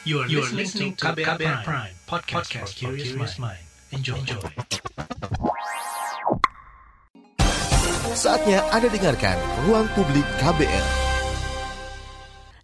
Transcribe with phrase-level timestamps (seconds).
[0.00, 3.60] You are, you are listening to KBR, KBR Prime, Prime podcast, podcast for curious mind.
[3.92, 4.16] Enjoy.
[4.16, 4.40] Enjoy.
[8.16, 9.36] Saatnya Anda dengarkan
[9.68, 10.86] Ruang Publik KBR.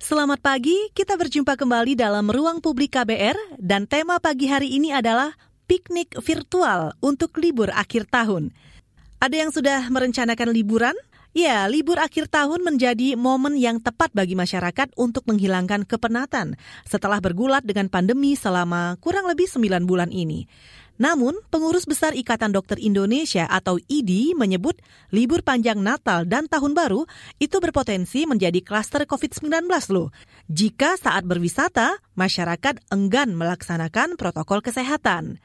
[0.00, 5.36] Selamat pagi, kita berjumpa kembali dalam Ruang Publik KBR dan tema pagi hari ini adalah
[5.68, 8.48] piknik virtual untuk libur akhir tahun.
[9.20, 10.96] Ada yang sudah merencanakan liburan?
[11.36, 16.56] Ya, libur akhir tahun menjadi momen yang tepat bagi masyarakat untuk menghilangkan kepenatan
[16.88, 20.48] setelah bergulat dengan pandemi selama kurang lebih 9 bulan ini.
[20.96, 24.80] Namun, pengurus besar Ikatan Dokter Indonesia atau IDI menyebut
[25.12, 27.04] libur panjang Natal dan Tahun Baru
[27.36, 30.08] itu berpotensi menjadi klaster COVID-19 loh.
[30.48, 35.36] Jika saat berwisata, masyarakat enggan melaksanakan protokol kesehatan.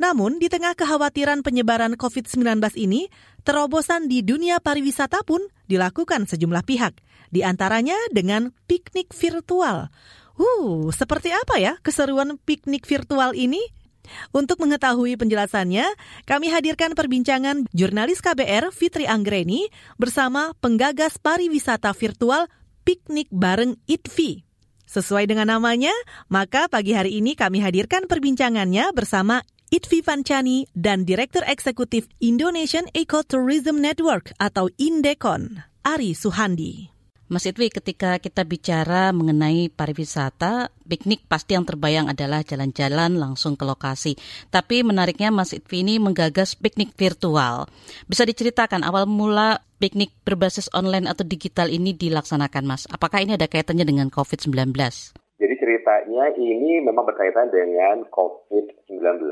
[0.00, 2.40] Namun, di tengah kekhawatiran penyebaran COVID-19
[2.80, 3.12] ini,
[3.44, 6.96] terobosan di dunia pariwisata pun dilakukan sejumlah pihak,
[7.28, 9.92] di antaranya dengan piknik virtual.
[10.40, 13.60] Uh, seperti apa ya keseruan piknik virtual ini?
[14.32, 15.84] Untuk mengetahui penjelasannya,
[16.24, 19.68] kami hadirkan perbincangan jurnalis KBR Fitri Anggreni
[20.00, 22.48] bersama penggagas pariwisata virtual
[22.88, 24.42] Piknik Bareng ITVI.
[24.88, 25.94] Sesuai dengan namanya,
[26.26, 33.78] maka pagi hari ini kami hadirkan perbincangannya bersama Itvi Fancani dan Direktur Eksekutif Indonesian Ecotourism
[33.78, 36.90] Network atau Indekon, Ari Suhandi.
[37.30, 43.62] Mas Itwi, ketika kita bicara mengenai pariwisata, piknik pasti yang terbayang adalah jalan-jalan langsung ke
[43.62, 44.18] lokasi.
[44.50, 47.70] Tapi menariknya Mas Itwi ini menggagas piknik virtual.
[48.10, 52.90] Bisa diceritakan awal mula piknik berbasis online atau digital ini dilaksanakan, Mas?
[52.90, 54.74] Apakah ini ada kaitannya dengan COVID-19?
[55.40, 59.24] Jadi ceritanya ini memang berkaitan dengan COVID-19.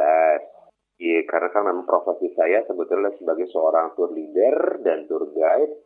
[0.99, 5.77] Ya, karena kan memang profesi saya sebetulnya sebagai seorang tour leader dan tour guide,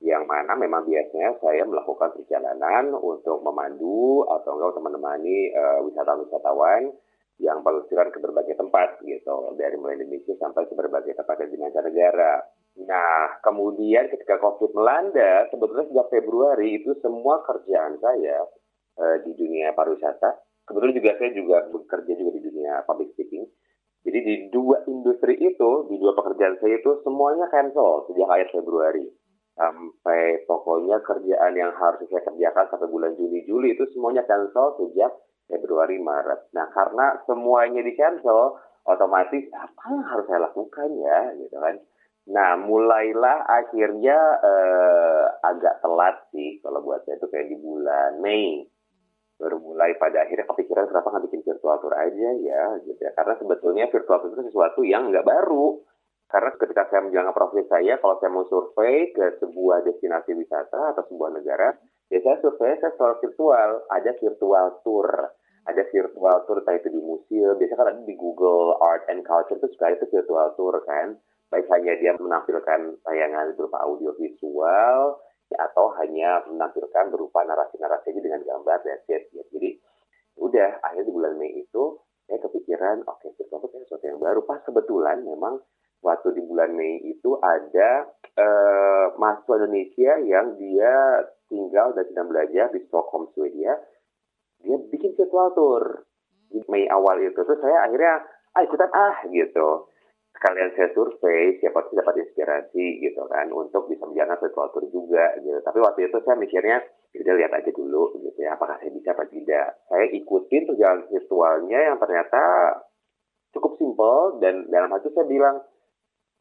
[0.00, 6.94] yang mana memang biasanya saya melakukan perjalanan untuk memandu atau enggak untuk menemani uh, wisatawan-wisatawan
[7.42, 12.46] yang pelesiran ke berbagai tempat gitu, dari mulai Indonesia sampai ke berbagai tempat di mancanegara.
[12.86, 18.46] Nah, kemudian ketika COVID melanda, sebetulnya sejak Februari itu semua kerjaan saya
[18.98, 20.40] uh, di dunia pariwisata.
[20.64, 23.44] Kebetulan juga saya juga bekerja juga di dunia public speaking.
[24.04, 29.04] Jadi di dua industri itu, di dua pekerjaan saya itu semuanya cancel sejak akhir Februari.
[29.54, 35.14] Sampai pokoknya kerjaan yang harus saya kerjakan sampai bulan Juni Juli itu semuanya cancel sejak
[35.48, 36.52] Februari Maret.
[36.52, 41.76] Nah karena semuanya di cancel, otomatis apa yang harus saya lakukan ya gitu kan.
[42.24, 48.64] Nah, mulailah akhirnya eh, agak telat sih kalau buat saya itu kayak di bulan Mei
[49.34, 52.64] baru mulai pada akhirnya kepikiran kenapa nggak bikin virtual tour aja ya?
[52.86, 53.10] Gitu ya.
[53.12, 55.82] Karena sebetulnya virtual tour itu sesuatu yang nggak baru.
[56.30, 61.06] Karena ketika saya menjalankan profesi saya kalau saya mau survei ke sebuah destinasi wisata atau
[61.06, 61.78] sebuah negara
[62.10, 63.70] ya saya survei saya virtual.
[63.90, 65.08] Ada virtual tour.
[65.64, 67.56] Ada virtual tour entah itu di museum.
[67.56, 71.16] Biasanya kan ada di Google Art and Culture itu suka itu virtual tour kan.
[71.48, 78.40] Baik hanya dia menampilkan tayangan berupa audio visual atau hanya menampilkan berupa narasi-narasi aja dengan
[78.42, 79.44] gambar dan set ya.
[79.52, 79.76] Jadi
[80.40, 84.40] udah akhirnya di bulan Mei itu saya kepikiran oke okay, virtual itu sesuatu yang baru.
[84.48, 85.60] Pas kebetulan memang
[86.00, 88.08] waktu di bulan Mei itu ada
[88.40, 90.94] uh, mahasiswa Indonesia yang dia
[91.52, 93.76] tinggal dan sedang belajar di Stockholm Swedia.
[94.64, 96.08] Dia bikin virtual tour
[96.48, 97.36] di Mei awal itu.
[97.36, 98.24] Terus saya akhirnya
[98.54, 99.93] ah ikutan ah gitu
[100.34, 105.38] sekalian saya survei siapa sih dapat inspirasi gitu kan untuk bisa menjalankan virtual tour juga
[105.38, 105.58] gitu.
[105.62, 106.78] Tapi waktu itu saya mikirnya
[107.14, 109.68] kita lihat aja dulu gitu ya apakah saya bisa apa tidak?
[109.86, 112.42] Saya ikutin perjalanan virtualnya yang ternyata
[113.54, 115.62] cukup simpel dan dalam hati saya bilang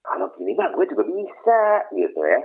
[0.04, 1.62] kalau gini mah gue juga bisa
[1.94, 2.42] gitu ya.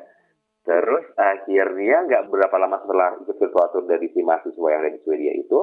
[0.68, 5.00] Terus akhirnya nggak berapa lama setelah ikut virtual tour dari si mahasiswa yang ada di
[5.00, 5.60] Swedia itu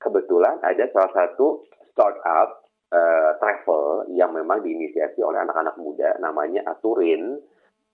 [0.00, 1.60] kebetulan ada salah satu
[1.92, 7.38] startup uh, travel yang memang diinisiasi oleh anak-anak muda namanya Aturin.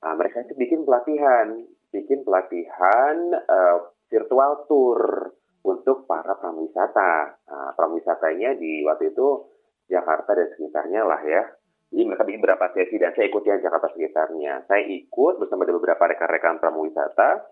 [0.00, 3.16] Uh, mereka itu bikin pelatihan, bikin pelatihan
[3.48, 5.32] uh, virtual tour
[5.66, 7.42] untuk para pramuwisata.
[7.50, 9.50] Nah, pramuwisatanya di waktu itu
[9.90, 11.42] Jakarta dan sekitarnya lah ya.
[11.90, 14.66] Jadi mereka bikin beberapa sesi dan saya ikut yang Jakarta sekitarnya.
[14.66, 17.46] Saya ikut bersama dengan beberapa rekan-rekan pramuwisata.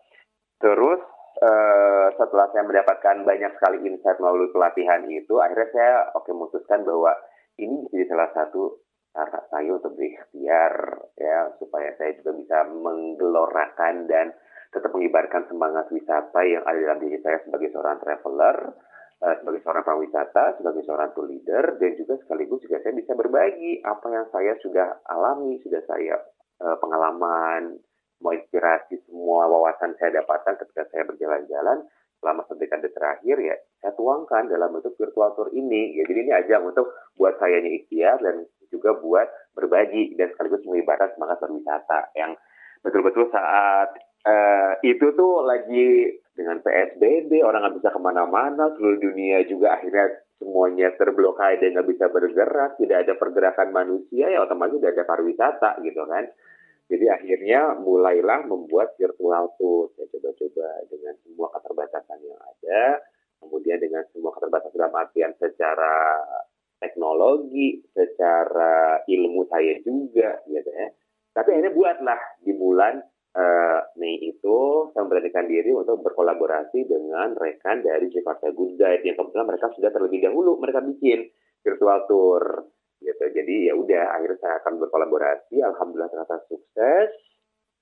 [0.58, 1.02] Terus
[1.42, 6.82] uh, setelah saya mendapatkan banyak sekali insight melalui pelatihan itu, akhirnya saya oke okay, memutuskan
[6.82, 7.14] bahwa
[7.58, 8.82] ini jadi salah satu
[9.14, 10.74] cara saya untuk berikhtiar
[11.14, 14.34] ya supaya saya juga bisa menggelorakan dan
[14.74, 18.74] tetap mengibarkan semangat wisata yang ada dalam diri saya sebagai seorang traveler,
[19.22, 23.78] uh, sebagai seorang pariwisata, sebagai seorang tour leader, dan juga sekaligus juga saya bisa berbagi
[23.86, 26.18] apa yang saya sudah alami, sudah saya
[26.58, 27.78] uh, pengalaman,
[28.18, 31.86] mau inspirasi semua wawasan saya dapatkan ketika saya berjalan-jalan
[32.24, 36.00] selama dekade terakhir ya saya tuangkan dalam bentuk virtual tour ini.
[36.00, 36.88] Ya, jadi ini ajang untuk
[37.20, 42.32] buat sayanya ikhtiar dan juga buat berbagi dan sekaligus mengibarkan semangat berwisata yang
[42.80, 43.92] betul-betul saat
[44.24, 50.24] uh, itu tuh lagi dengan PSBB orang nggak bisa ke mana-mana seluruh dunia juga akhirnya
[50.40, 56.02] semuanya terblokade nggak bisa bergerak tidak ada pergerakan manusia ya otomatis tidak ada pariwisata gitu
[56.08, 56.26] kan
[56.84, 59.88] jadi akhirnya mulailah membuat virtual tour.
[59.96, 63.00] Saya coba-coba dengan semua keterbatasan yang ada,
[63.40, 66.20] kemudian dengan semua keterbatasan dalam artian secara
[66.76, 70.92] teknologi, secara ilmu saya juga, gitu ya.
[71.32, 73.00] Tapi akhirnya buatlah di bulan
[73.34, 74.58] uh, Mei itu
[74.92, 79.90] saya memberanikan diri untuk berkolaborasi dengan rekan dari Jakarta Good Guide yang kebetulan mereka sudah
[79.90, 81.26] terlebih dahulu mereka bikin
[81.64, 82.42] virtual tour
[83.04, 83.24] gitu.
[83.30, 87.12] Jadi ya udah akhirnya saya akan berkolaborasi, alhamdulillah ternyata sukses.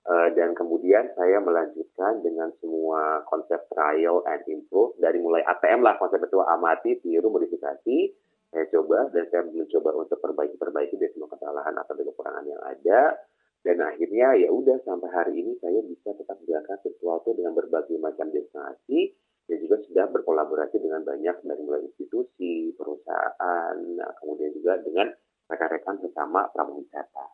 [0.03, 5.95] Uh, dan kemudian saya melanjutkan dengan semua konsep trial and improve dari mulai ATM lah
[5.95, 8.11] konsep itu amati, tiru, modifikasi.
[8.51, 13.15] Saya coba dan saya mencoba untuk perbaiki-perbaiki dari semua kesalahan atau kekurangan yang ada.
[13.63, 18.27] Dan akhirnya ya udah sampai hari ini saya bisa tetap menjalankan tour dengan berbagai macam
[18.35, 19.15] destinasi
[19.47, 25.11] dan juga sudah berkolaborasi dengan banyak dari mulai institusi, perusahaan, nah, kemudian juga dengan
[25.51, 27.27] rekan-rekan sesama prawisata.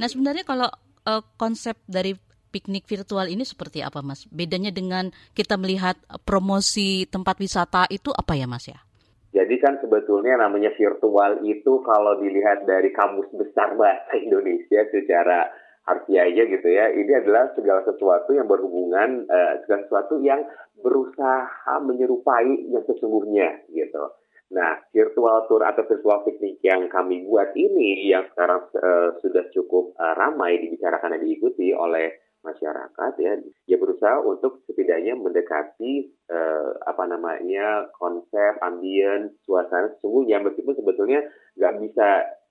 [0.00, 0.68] Nah sebenarnya kalau
[1.06, 2.16] uh, konsep dari
[2.50, 4.24] piknik virtual ini seperti apa mas?
[4.32, 8.80] Bedanya dengan kita melihat promosi tempat wisata itu apa ya mas ya?
[9.36, 15.52] Jadi kan sebetulnya namanya virtual itu kalau dilihat dari kamus besar bahasa Indonesia secara
[15.86, 20.42] harfiahnya gitu ya, ini adalah segala sesuatu yang berhubungan, uh, segala sesuatu yang
[20.86, 24.14] berusaha menyerupai yang sesungguhnya gitu.
[24.54, 29.90] Nah, virtual tour atau virtual piknik yang kami buat ini yang sekarang uh, sudah cukup
[29.98, 32.14] uh, ramai dibicarakan dan diikuti oleh
[32.46, 40.78] masyarakat ya, dia berusaha untuk setidaknya mendekati uh, apa namanya konsep, ambien, suasana sesungguhnya meskipun
[40.78, 41.26] sebetulnya
[41.58, 42.06] nggak bisa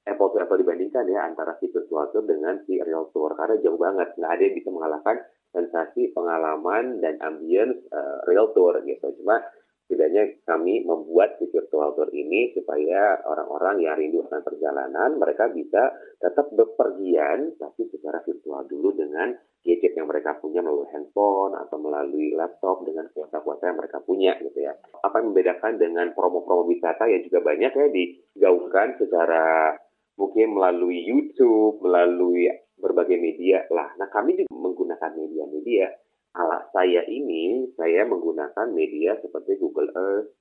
[0.05, 3.79] apple to apple dibandingkan ya antara si virtual tour dengan si real tour karena jauh
[3.79, 5.17] banget nggak ada yang bisa mengalahkan
[5.55, 9.39] sensasi pengalaman dan ambience uh, real tour gitu cuma
[9.85, 15.93] setidaknya kami membuat si virtual tour ini supaya orang-orang yang rindu akan perjalanan mereka bisa
[16.17, 19.31] tetap bepergian tapi secara virtual dulu dengan
[19.65, 24.61] gadget yang mereka punya melalui handphone atau melalui laptop dengan kuota-kuota yang mereka punya gitu
[24.61, 24.77] ya.
[25.01, 29.73] Apa yang membedakan dengan promo-promo wisata yang juga banyak ya digaungkan secara
[30.15, 32.47] mungkin melalui YouTube, melalui
[32.79, 33.95] berbagai media lah.
[33.95, 35.87] Nah kami juga menggunakan media-media.
[36.35, 40.35] Ala saya ini, saya menggunakan media seperti Google Earth,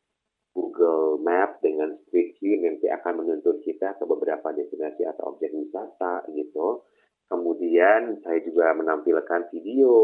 [0.55, 6.27] Google Map dengan Street View nanti akan menuntun kita ke beberapa destinasi atau objek wisata
[6.31, 6.87] gitu.
[7.27, 9.95] Kemudian saya juga menampilkan video,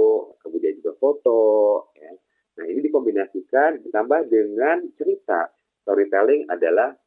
[0.42, 1.42] kemudian juga foto.
[1.94, 2.10] Ya.
[2.58, 5.54] Nah ini dikombinasikan ditambah dengan cerita.
[5.86, 6.98] Storytelling adalah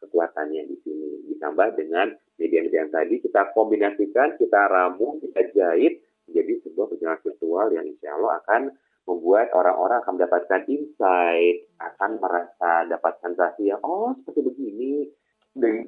[0.00, 1.10] kekuatannya di sini.
[1.32, 7.66] Ditambah dengan media-media yang tadi kita kombinasikan, kita ramu, kita jahit menjadi sebuah perjalanan virtual
[7.76, 8.62] yang insya Allah akan
[9.04, 14.92] membuat orang-orang akan mendapatkan insight, akan merasa dapat sensasi yang oh seperti begini,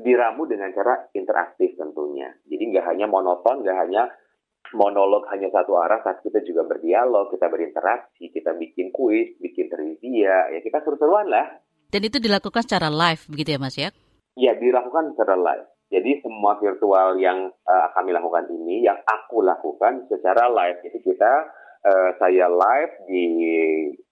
[0.02, 2.34] diramu dengan cara interaktif tentunya.
[2.44, 4.10] Jadi nggak hanya monoton, nggak hanya
[4.75, 10.50] monolog hanya satu arah, tapi kita juga berdialog, kita berinteraksi, kita bikin kuis, bikin trivia,
[10.50, 11.46] ya kita seru-seruan lah.
[11.93, 13.92] Dan itu dilakukan secara live begitu ya Mas ya?
[14.32, 15.72] Ya, dilakukan secara live.
[15.92, 20.80] Jadi semua virtual yang uh, kami lakukan ini, yang aku lakukan secara live.
[20.80, 21.32] Jadi kita,
[21.84, 23.26] uh, saya live di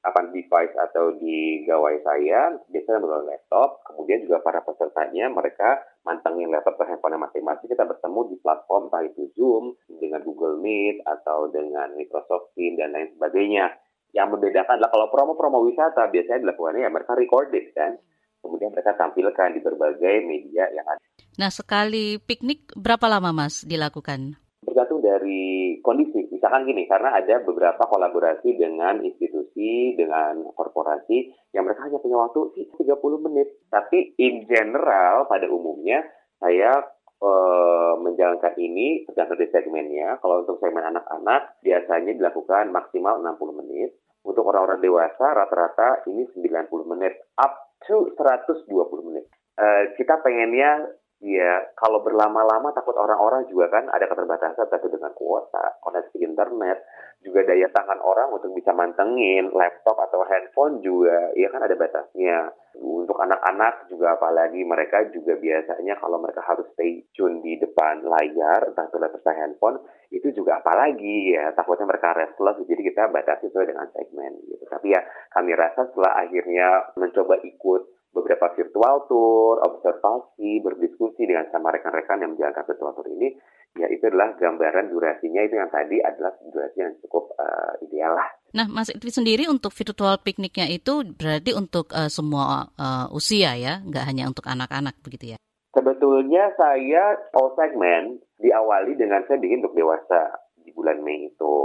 [0.04, 3.80] apa device atau di gawai saya, biasanya melalui laptop.
[3.88, 7.72] Kemudian juga para pesertanya, mereka mantengin laptop ke handphone masing-masing.
[7.72, 12.92] Kita bertemu di platform, entah itu Zoom, dengan Google Meet, atau dengan Microsoft Teams, dan
[12.92, 13.72] lain sebagainya.
[14.12, 17.96] Yang membedakan adalah kalau promo-promo wisata biasanya dilakukannya ya mereka recorded kan.
[18.40, 21.00] Kemudian mereka tampilkan di berbagai media yang ada.
[21.36, 24.36] Nah sekali piknik berapa lama mas dilakukan?
[24.60, 26.28] Tergantung dari kondisi.
[26.28, 32.40] Misalkan gini, karena ada beberapa kolaborasi dengan institusi, dengan korporasi yang mereka hanya punya waktu
[32.56, 33.48] sih 30 menit.
[33.72, 36.04] Tapi in general pada umumnya
[36.36, 36.84] saya
[37.24, 40.20] uh, menjalankan ini tergantung dari segmennya.
[40.20, 43.96] Kalau untuk segmen anak-anak biasanya dilakukan maksimal 60 menit.
[44.20, 49.26] Untuk orang-orang dewasa rata-rata ini 90 menit up to 120 menit.
[49.60, 50.88] Uh, kita pengennya
[51.20, 56.80] ya kalau berlama-lama takut orang-orang juga kan ada keterbatasan tapi dengan kuota, koneksi internet,
[57.20, 62.56] juga daya tangan orang untuk bisa mantengin laptop atau handphone juga ya kan ada batasnya.
[62.80, 68.72] Untuk anak-anak juga apalagi mereka juga biasanya kalau mereka harus stay tune di depan layar
[68.72, 69.76] entah itu laptop atau handphone
[70.10, 74.94] itu juga apalagi ya takutnya mereka restless jadi kita batasi sesuai dengan segmen gitu tapi
[74.94, 82.22] ya kami rasa setelah akhirnya mencoba ikut beberapa virtual tour, observasi, berdiskusi dengan sama rekan-rekan
[82.22, 83.38] yang menjalankan virtual tour ini,
[83.78, 88.28] ya itu adalah gambaran durasinya itu yang tadi adalah durasi yang cukup uh, ideal lah.
[88.50, 93.78] Nah, Mas Idwi sendiri untuk virtual pikniknya itu berarti untuk uh, semua uh, usia ya,
[93.86, 95.38] nggak hanya untuk anak-anak begitu ya?
[95.70, 101.56] Sebetulnya saya all segment diawali dengan saya bikin untuk dewasa di bulan Mei itu.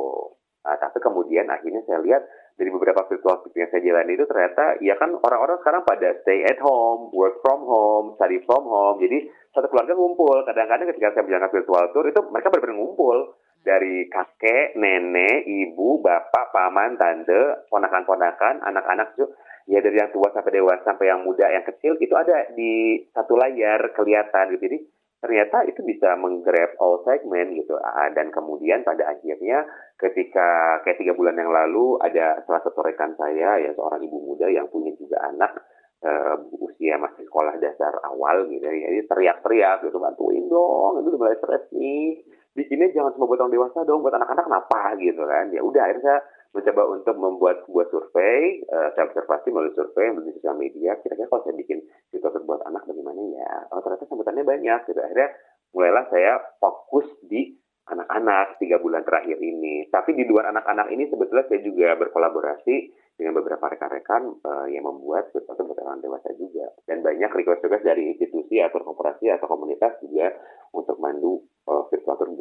[0.61, 2.21] Nah, tapi kemudian akhirnya saya lihat
[2.55, 6.47] dari beberapa virtual piknik yang saya jalani itu ternyata ya kan orang-orang sekarang pada stay
[6.47, 8.97] at home, work from home, study from home.
[9.03, 10.43] Jadi satu keluarga ngumpul.
[10.47, 13.17] Kadang-kadang ketika saya menjalankan virtual tour itu mereka benar-benar ngumpul
[13.65, 19.35] dari kakek, nenek, ibu, bapak, paman, tante, ponakan-ponakan, anak-anak juga
[19.65, 23.33] ya dari yang tua sampai dewasa sampai yang muda yang kecil itu ada di satu
[23.33, 24.77] layar kelihatan gitu jadi
[25.23, 27.75] ternyata itu bisa menggrab all segment gitu.
[27.81, 29.65] Ah, dan kemudian pada akhirnya
[29.97, 34.45] ketika kayak tiga bulan yang lalu ada salah satu rekan saya ya seorang ibu muda
[34.51, 35.55] yang punya juga anak
[36.03, 38.91] uh, usia masih sekolah dasar awal gitu ya.
[38.91, 42.21] Jadi teriak-teriak gitu bantuin dong itu mulai stres nih.
[42.55, 44.81] Sini jangan cuma buat orang dewasa dong buat anak-anak kenapa?
[44.99, 45.51] Gitu kan.
[45.51, 46.19] Ya udah akhirnya saya
[46.55, 51.43] mencoba untuk membuat sebuah survei, uh, saya observasi melalui survei melalui sosial media, kira-kira kalau
[51.43, 51.83] saya bikin
[52.15, 53.51] situasi buat anak bagaimana ya?
[53.75, 54.99] Oh, ternyata sambutannya banyak gitu.
[55.03, 55.29] Akhirnya
[55.75, 59.85] mulailah saya fokus di anak-anak tiga bulan terakhir ini.
[59.93, 62.75] Tapi di luar anak-anak ini sebetulnya saya juga berkolaborasi
[63.15, 66.73] dengan beberapa rekan-rekan uh, yang membuat sesuatu buat orang dewasa juga.
[66.89, 70.33] Dan banyak request-request dari institusi atau korporasi atau komunitas juga
[70.73, 71.44] untuk mandu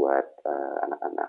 [0.05, 1.29] uh, buat uh, anak-anak.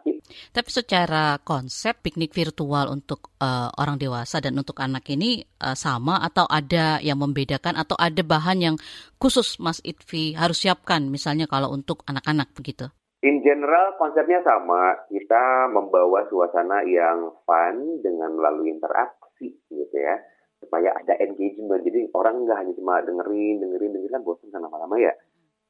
[0.51, 6.20] Tapi secara konsep piknik virtual untuk uh, orang dewasa dan untuk anak ini uh, sama
[6.20, 8.75] atau ada yang membedakan atau ada bahan yang
[9.15, 12.91] khusus Mas Itvi harus siapkan misalnya kalau untuk anak-anak begitu?
[13.25, 20.22] In general konsepnya sama, kita membawa suasana yang fun dengan melalui interaksi gitu ya,
[20.62, 21.82] supaya ada engagement.
[21.82, 25.13] Jadi orang nggak hanya cuma dengerin, dengerin, dengerin kan bosan kan lama-lama ya.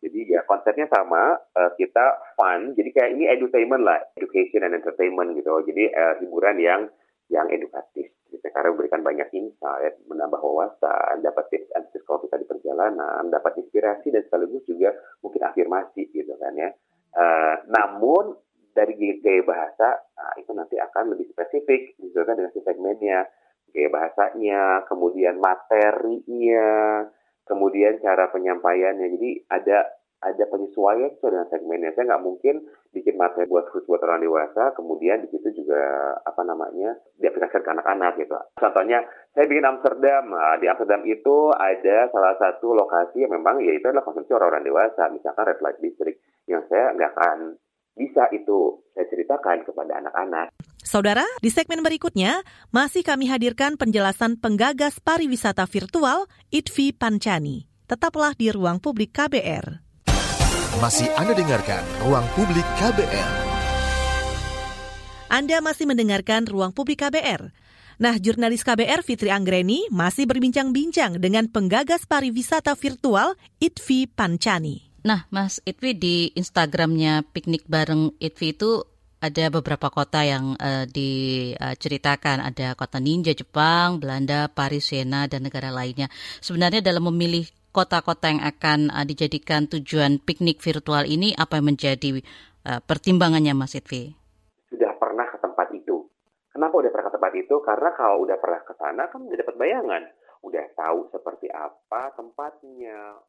[0.06, 2.78] Jadi ya konsepnya sama, uh, kita fun.
[2.78, 5.50] Jadi kayak ini edutainment lah, education and entertainment gitu.
[5.66, 6.82] Jadi uh, hiburan yang
[7.34, 8.14] yang edukatif.
[8.30, 8.46] Gitu.
[8.54, 13.58] Karena memberikan banyak insight, menambah wawasan, dapat tips and tricks kalau kita di perjalanan, dapat
[13.66, 14.94] inspirasi dan sekaligus juga
[15.26, 16.70] mungkin afirmasi gitu kan ya.
[17.16, 18.38] Uh, namun
[18.76, 18.94] dari
[19.24, 23.24] gaya bahasa nah, itu nanti akan lebih spesifik misalkan dengan si segmennya
[23.72, 26.68] gaya bahasanya kemudian materinya
[27.46, 29.78] kemudian cara penyampaiannya jadi ada
[30.26, 31.92] ada penyesuaian sesuai dengan segmennya.
[31.94, 32.56] Saya nggak mungkin
[32.90, 37.72] bikin materi buat khusus buat orang dewasa kemudian di situ juga apa namanya diaplikasikan ke
[37.78, 38.34] anak-anak gitu.
[38.58, 40.24] Contohnya saya bikin Amsterdam.
[40.34, 44.66] Nah, di Amsterdam itu ada salah satu lokasi yang memang ya itu adalah konsumsi orang-orang
[44.66, 46.18] dewasa misalkan red light district
[46.50, 47.38] yang saya nggak akan
[47.96, 50.52] bisa itu saya ceritakan kepada anak-anak.
[50.84, 57.66] Saudara, di segmen berikutnya masih kami hadirkan penjelasan penggagas pariwisata virtual Itvi Pancani.
[57.88, 59.82] Tetaplah di ruang publik KBR.
[60.84, 63.32] Masih Anda dengarkan ruang publik KBR.
[65.32, 67.50] Anda masih mendengarkan ruang publik KBR.
[67.96, 74.95] Nah, jurnalis KBR Fitri Anggreni masih berbincang-bincang dengan penggagas pariwisata virtual Itvi Pancani.
[75.06, 78.82] Nah, Mas Itwi di Instagramnya piknik bareng Itwi itu
[79.22, 82.42] ada beberapa kota yang uh, diceritakan.
[82.42, 86.10] Ada kota ninja Jepang, Belanda, Paris, Siena, dan negara lainnya.
[86.42, 92.26] Sebenarnya dalam memilih kota-kota yang akan uh, dijadikan tujuan piknik virtual ini, apa yang menjadi
[92.66, 94.10] uh, pertimbangannya Mas Itwi?
[94.74, 96.02] Sudah pernah ke tempat itu.
[96.50, 97.56] Kenapa udah pernah ke tempat itu?
[97.62, 100.02] Karena kalau udah pernah ke sana kan udah dapat bayangan.
[100.42, 103.22] Udah tahu seperti apa tempatnya,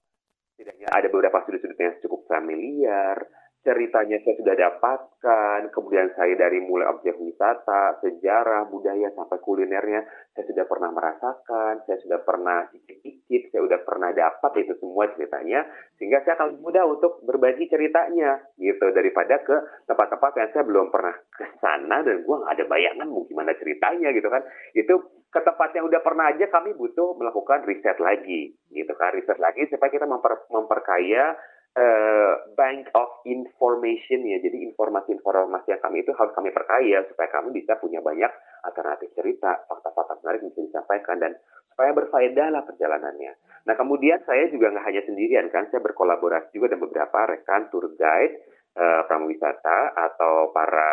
[0.56, 3.28] Setidaknya ada beberapa sudut-sudut yang cukup familiar,
[3.60, 10.00] ceritanya saya sudah dapatkan, kemudian saya dari mulai objek wisata, sejarah, budaya, sampai kulinernya,
[10.32, 15.66] saya sudah pernah merasakan, saya sudah pernah cicip-cicip, saya sudah pernah dapat itu semua ceritanya,
[15.98, 19.56] sehingga saya akan mudah untuk berbagi ceritanya, gitu, daripada ke
[19.90, 24.08] tempat-tempat yang saya belum pernah ke sana, dan gue nggak ada bayangan mau gimana ceritanya,
[24.14, 24.40] gitu kan.
[24.72, 29.37] Itu ke tempat yang udah pernah aja kami butuh melakukan riset lagi, gitu kan, riset
[29.37, 31.37] lagi supaya kita memper, memperkaya
[31.76, 34.40] uh, bank of information ya.
[34.40, 38.33] Jadi informasi-informasi yang kami itu harus kami perkaya supaya kami bisa punya banyak
[38.64, 41.33] alternatif cerita, fakta-fakta menarik yang bisa disampaikan dan
[41.69, 43.37] supaya berfaedah lah perjalanannya.
[43.69, 47.93] Nah kemudian saya juga nggak hanya sendirian kan, saya berkolaborasi juga dengan beberapa rekan tour
[47.93, 48.40] guide,
[48.81, 50.88] uh, pramuwisata atau para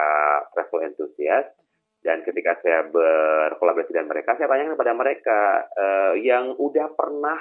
[0.52, 1.63] travel enthusiast
[2.04, 5.40] dan ketika saya berkolaborasi dengan mereka, saya tanyakan kepada mereka
[5.72, 7.40] uh, yang udah pernah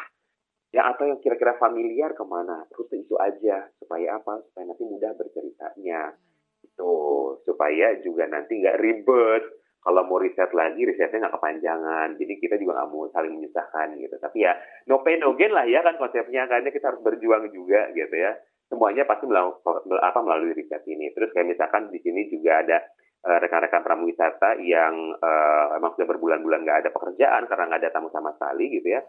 [0.71, 2.63] ya atau yang kira-kira familiar ke mana?
[2.71, 4.39] Rute itu aja supaya apa?
[4.47, 6.15] Supaya nanti mudah berceritanya.
[6.63, 6.95] Gitu.
[7.43, 9.43] Supaya juga nanti nggak ribet.
[9.83, 12.09] Kalau mau riset lagi risetnya nggak kepanjangan.
[12.15, 14.15] Jadi kita juga nggak mau saling menyusahkan gitu.
[14.15, 14.55] Tapi ya
[14.87, 16.47] no pain no gain lah ya kan konsepnya.
[16.47, 18.39] Karena kita harus berjuang juga gitu ya.
[18.71, 19.59] Semuanya pasti melalui
[20.23, 21.11] melalui riset ini.
[21.11, 22.79] Terus kayak misalkan di sini juga ada
[23.23, 28.09] uh, rekan-rekan pramuwisata yang uh, emang sudah berbulan-bulan nggak ada pekerjaan karena nggak ada tamu
[28.11, 29.01] sama sekali gitu ya.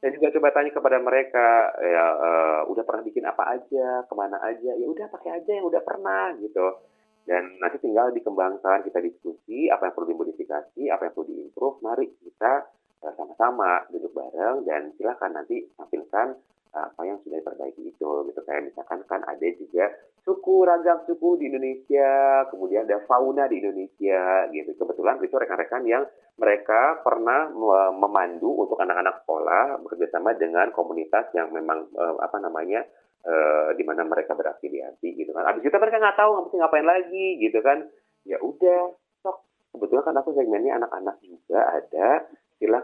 [0.00, 4.04] Saya juga coba tanya kepada mereka ya uh, udah pernah bikin apa aja?
[4.08, 4.72] Ke mana aja?
[4.72, 6.88] Ya udah pakai aja yang udah pernah gitu.
[7.28, 11.78] Dan nanti tinggal dikembangkan, kita diskusi apa yang perlu dimodifikasi, apa yang perlu diimprove.
[11.84, 12.64] Mari kita
[13.00, 16.36] sama-sama duduk bareng dan silakan nanti tampilkan
[16.74, 18.10] apa yang sudah diperbaiki itu.
[18.30, 19.90] Gitu kayak misalkan kan ada juga
[20.22, 24.70] suku ragam suku di Indonesia, kemudian ada fauna di Indonesia gitu.
[24.76, 26.04] Kebetulan itu rekan-rekan yang
[26.40, 27.52] mereka pernah
[27.92, 32.84] memandu untuk anak-anak sekolah bekerjasama dengan komunitas yang memang uh, apa namanya
[33.24, 35.48] uh, di mana mereka berafiliasi gitu kan.
[35.52, 37.84] Abis itu mereka nggak tahu mesti ngapain lagi gitu kan.
[38.24, 38.92] Ya udah,
[39.24, 39.44] sok.
[39.70, 41.60] Kebetulan kan aku segmennya anak-anak juga.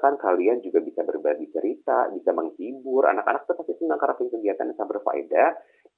[0.06, 3.10] Silahkan kalian juga bisa berbagi cerita, bisa menghibur.
[3.10, 5.48] Anak-anak tuh pasti senang karena kegiatan yang berfaedah.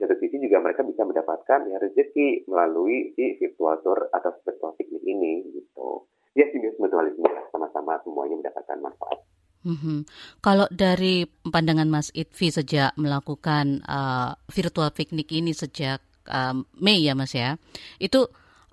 [0.00, 5.04] Satu sisi juga mereka bisa mendapatkan ya rezeki melalui si virtual tour atau virtual piknik
[5.04, 6.08] ini gitu.
[6.32, 9.20] Ya simbiosis mutualisme sama-sama semuanya mendapatkan manfaat.
[9.68, 9.98] Mm-hmm.
[10.40, 16.00] Kalau dari pandangan Mas Itvi sejak melakukan uh, virtual piknik ini sejak
[16.32, 17.60] uh, Mei ya Mas ya,
[18.00, 18.24] itu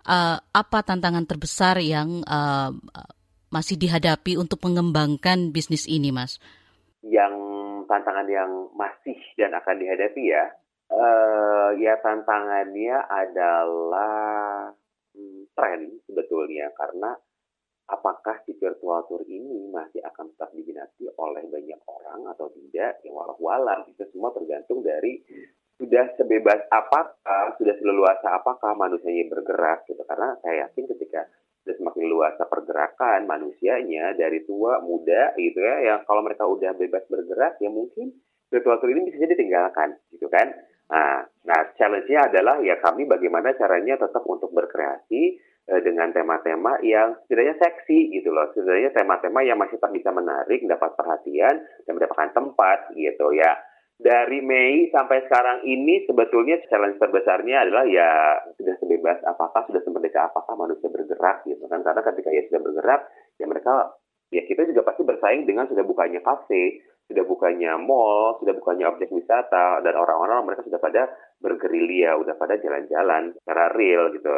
[0.08, 2.72] uh, apa tantangan terbesar yang uh,
[3.56, 6.44] masih dihadapi untuk mengembangkan bisnis ini Mas?
[7.00, 7.34] Yang
[7.88, 10.52] tantangan yang masih dan akan dihadapi ya,
[10.92, 14.76] uh, ya tantangannya adalah
[15.16, 16.68] hmm, tren sebetulnya.
[16.76, 17.16] Karena
[17.88, 23.12] apakah si virtual tour ini masih akan tetap diminati oleh banyak orang atau tidak ya
[23.14, 25.22] walau walam itu semua tergantung dari
[25.78, 27.14] sudah sebebas apakah
[27.60, 30.02] sudah seleluasa apakah manusianya bergerak gitu.
[30.04, 31.28] Karena saya yakin ketika
[31.66, 37.04] sudah semakin luasa pergerakan manusianya dari tua muda gitu ya yang kalau mereka udah bebas
[37.10, 38.14] bergerak ya mungkin
[38.54, 40.54] tour ini bisa jadi tinggalkan gitu kan
[40.86, 47.18] nah nah challenge-nya adalah ya kami bagaimana caranya tetap untuk berkreasi Eh, dengan tema-tema yang
[47.26, 48.54] setidaknya seksi gitu loh.
[48.54, 53.50] Setidaknya tema-tema yang masih tak bisa menarik, mendapat perhatian, dan mendapatkan tempat gitu ya.
[53.96, 60.28] Dari Mei sampai sekarang ini sebetulnya challenge terbesarnya adalah ya sudah sebebas apakah, sudah semerdeka
[60.28, 61.80] apakah manusia bergerak gitu kan.
[61.80, 63.02] Karena ketika ya sudah bergerak,
[63.40, 63.96] ya mereka,
[64.36, 69.14] ya kita juga pasti bersaing dengan sudah bukanya kafe, sudah bukannya mall, sudah bukannya objek
[69.14, 71.06] wisata, dan orang-orang mereka sudah pada
[71.38, 74.30] bergerilya, udah pada jalan-jalan secara real gitu.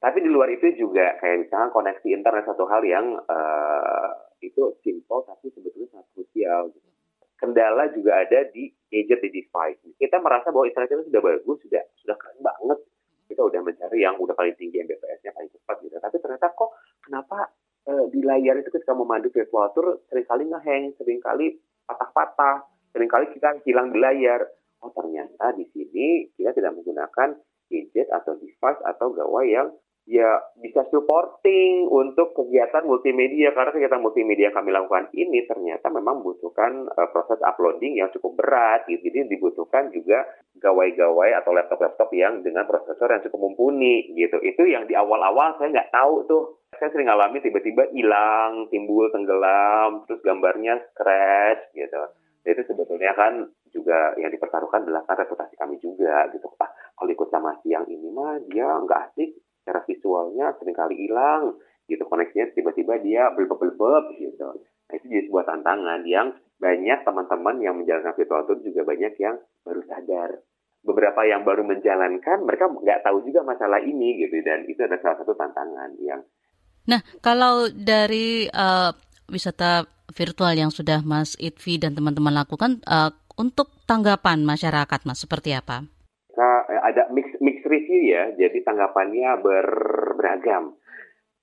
[0.00, 5.24] Tapi di luar itu juga kayak misalnya koneksi internet satu hal yang uh, itu simple
[5.28, 6.72] tapi sebetulnya sangat krusial.
[6.72, 6.88] Gitu.
[7.36, 9.82] Kendala juga ada di gadget di device.
[9.98, 12.78] Kita merasa bahwa internet sudah bagus, sudah sudah keren banget.
[13.26, 15.96] Kita udah mencari yang udah paling tinggi Mbps-nya paling cepat gitu.
[15.98, 16.70] Tapi ternyata kok
[17.02, 17.50] kenapa
[17.90, 21.58] uh, di layar itu ketika memandu virtual tour sering kali ngeheng, sering kali
[21.90, 22.62] patah-patah,
[22.94, 24.46] sering kali kita hilang di layar.
[24.84, 27.40] Oh ternyata di sini kita tidak menggunakan
[27.72, 29.72] gadget atau device atau gawai yang
[30.04, 36.20] ya bisa supporting untuk kegiatan multimedia karena kegiatan multimedia yang kami lakukan ini ternyata memang
[36.20, 39.00] membutuhkan uh, proses uploading yang cukup berat gitu.
[39.00, 40.28] Jadi dibutuhkan juga
[40.60, 44.36] gawai-gawai atau laptop-laptop yang dengan prosesor yang cukup mumpuni gitu.
[44.44, 46.42] Itu yang di awal-awal saya nggak tahu tuh.
[46.76, 52.02] Saya sering alami tiba-tiba hilang, timbul tenggelam, terus gambarnya crash gitu.
[52.44, 56.44] Itu sebetulnya kan juga yang dipertaruhkan adalah kan reputasi kami juga gitu.
[56.60, 59.32] Ah, kalau ikut sama siang ini mah dia nggak asik
[59.64, 61.56] secara visualnya sering kali hilang
[61.88, 64.60] gitu koneksinya tiba-tiba dia belbeb-belbeb gitu.
[64.60, 69.40] Nah itu jadi sebuah tantangan yang banyak teman-teman yang menjalankan virtual tour juga banyak yang
[69.64, 70.30] baru sadar.
[70.84, 75.18] Beberapa yang baru menjalankan mereka nggak tahu juga masalah ini gitu dan itu adalah salah
[75.24, 76.20] satu tantangan yang.
[76.84, 78.92] Nah kalau dari uh,
[79.32, 85.56] wisata virtual yang sudah Mas Itvi dan teman-teman lakukan uh, untuk tanggapan masyarakat Mas seperti
[85.56, 85.88] apa?
[86.84, 87.23] ada mix mix
[87.66, 89.68] review ya, jadi tanggapannya ber,
[90.16, 90.76] beragam.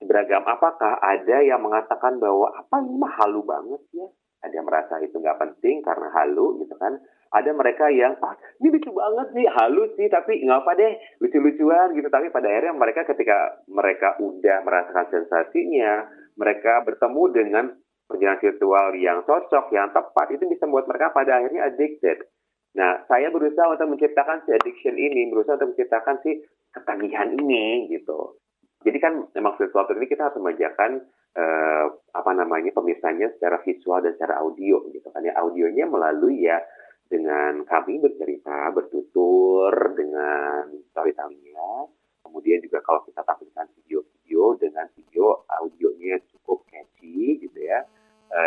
[0.01, 4.07] Beragam apakah ada yang mengatakan bahwa apa ini mah halu banget ya?
[4.41, 6.97] Ada yang merasa itu nggak penting karena halu gitu kan.
[7.31, 11.93] Ada mereka yang ah ini lucu banget sih, halu sih tapi nggak apa deh, lucu-lucuan
[11.93, 12.09] gitu.
[12.09, 17.65] Tapi pada akhirnya mereka ketika mereka udah merasakan sensasinya, mereka bertemu dengan
[18.09, 22.25] perjalanan virtual yang cocok, yang tepat, itu bisa membuat mereka pada akhirnya addicted
[22.71, 26.39] Nah, saya berusaha untuk menciptakan si addiction ini, berusaha untuk menciptakan si
[26.71, 28.39] ketagihan ini gitu.
[28.81, 31.05] Jadi kan memang virtual ini kita harus memanjakan
[31.37, 35.35] eh, apa namanya pemirsanya secara visual dan secara audio gitu kan ya.
[35.37, 36.57] Audionya melalui ya
[37.11, 41.91] dengan kami bercerita, bertutur dengan storytellingnya,
[42.23, 47.83] kemudian juga kalau kita tampilkan video-video dengan video audionya cukup catchy gitu ya,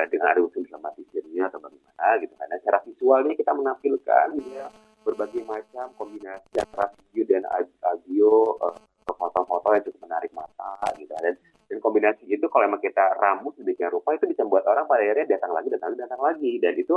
[0.08, 2.34] dengan ada unsur dramatisirnya atau bagaimana gitu.
[2.36, 4.66] Karena secara visualnya kita menampilkan ya
[5.04, 7.44] berbagai macam kombinasi antara video dan
[7.84, 11.12] audio uh, foto-foto yang cukup menarik mata gitu.
[11.12, 15.00] Dan dan kombinasi itu kalau emang kita ramu sedemikian rupa itu bisa membuat orang pada
[15.04, 16.52] akhirnya datang lagi datang lagi datang lagi.
[16.60, 16.96] Dan itu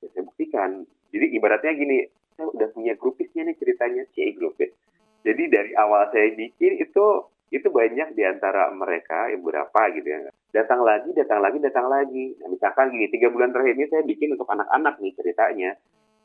[0.00, 0.70] ya saya buktikan.
[1.12, 1.98] Jadi ibaratnya gini
[2.36, 4.72] saya udah punya grupisnya nih ceritanya C grupis
[5.22, 7.04] jadi dari awal saya bikin itu
[7.52, 10.18] itu banyak di antara mereka yang berapa gitu ya.
[10.56, 12.32] Datang lagi datang lagi datang lagi.
[12.40, 15.70] Nah, misalkan gini tiga bulan terakhir ini saya bikin untuk anak-anak nih ceritanya.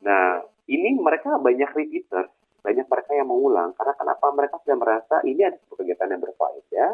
[0.08, 0.40] Nah
[0.72, 2.32] ini mereka banyak repeater
[2.64, 3.76] banyak mereka yang mengulang.
[3.76, 6.92] Karena kenapa mereka sudah merasa ini ada sebuah kegiatan yang berfaedah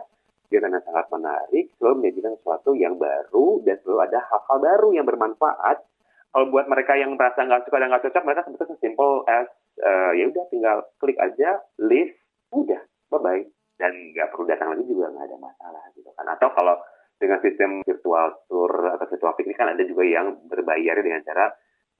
[0.53, 5.05] kegiatan yang sangat menarik selalu menjadikan sesuatu yang baru dan selalu ada hal-hal baru yang
[5.09, 5.81] bermanfaat.
[6.29, 9.49] Kalau buat mereka yang merasa nggak suka dan nggak cocok mereka sebetulnya simple as
[9.81, 12.13] uh, ya udah tinggal klik aja list
[12.53, 13.41] udah bye bye
[13.83, 16.79] dan nggak perlu datang lagi juga nggak ada masalah gitu kan atau kalau
[17.19, 21.51] dengan sistem virtual tour atau virtual piknik kan ada juga yang berbayar dengan cara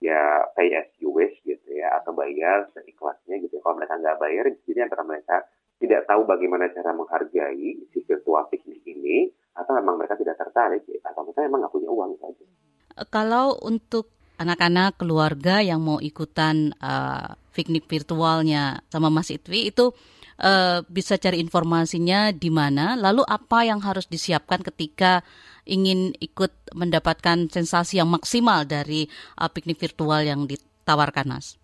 [0.04, 3.64] ya pay as you wish gitu ya atau bayar seikhlasnya gitu.
[3.64, 5.48] Kalau mereka nggak bayar, jadi antara mereka
[5.80, 11.00] tidak tahu bagaimana cara menghargai si virtual piknik ini atau memang mereka tidak tertarik ya,
[11.08, 12.46] atau mereka memang nggak punya uang saja.
[13.08, 19.96] Kalau untuk anak-anak keluarga yang mau ikutan uh, piknik virtualnya sama Mas Itwi itu
[20.40, 25.22] uh, bisa cari informasinya di mana lalu apa yang harus disiapkan ketika
[25.68, 29.08] ingin ikut mendapatkan sensasi yang maksimal dari
[29.40, 31.60] uh, piknik virtual yang ditawarkan, Mas?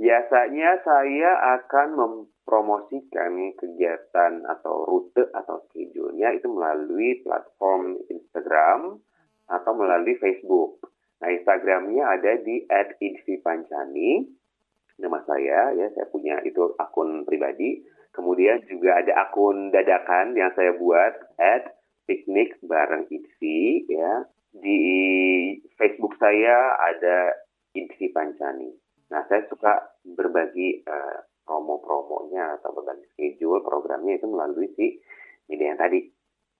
[0.00, 8.96] Biasanya saya akan mempromosikan kegiatan atau rute atau schedule-nya itu melalui platform Instagram
[9.50, 10.80] atau melalui Facebook.
[11.20, 12.64] Nah, Instagramnya ada di
[12.96, 14.24] @idvipancani,
[15.04, 17.84] nama saya ya, saya punya itu akun pribadi.
[18.10, 21.78] Kemudian juga ada akun dadakan yang saya buat at
[22.10, 24.26] piknik bareng IDSI ya.
[24.50, 24.80] Di
[25.78, 27.38] Facebook saya ada
[27.70, 28.74] IDSI Pancani.
[29.14, 34.98] Nah, saya suka berbagi uh, promo-promonya atau berbagi schedule programnya itu melalui si
[35.46, 36.06] media yang tadi.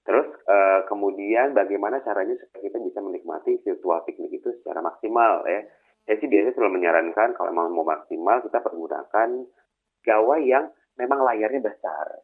[0.06, 5.66] Terus uh, kemudian bagaimana caranya supaya kita bisa menikmati virtual piknik itu secara maksimal ya.
[6.06, 9.28] Saya sih biasanya selalu menyarankan kalau memang mau maksimal kita pergunakan
[10.02, 12.20] gawai yang memang layarnya besar.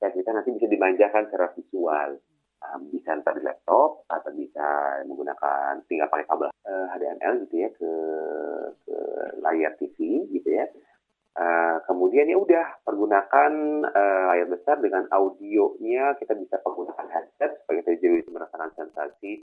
[0.00, 2.18] Dan kita nanti bisa dimanjakan secara visual
[2.64, 4.66] um, bisa entah di laptop atau bisa
[5.04, 7.92] menggunakan tinggal pakai kabel uh, eh, HDMI gitu ya ke,
[8.84, 8.96] ke
[9.44, 10.66] layar TV gitu ya.
[11.30, 13.52] Uh, kemudian ya udah pergunakan
[13.86, 19.40] uh, layar besar dengan audionya kita bisa menggunakan headset supaya kita jadi merasakan sensasi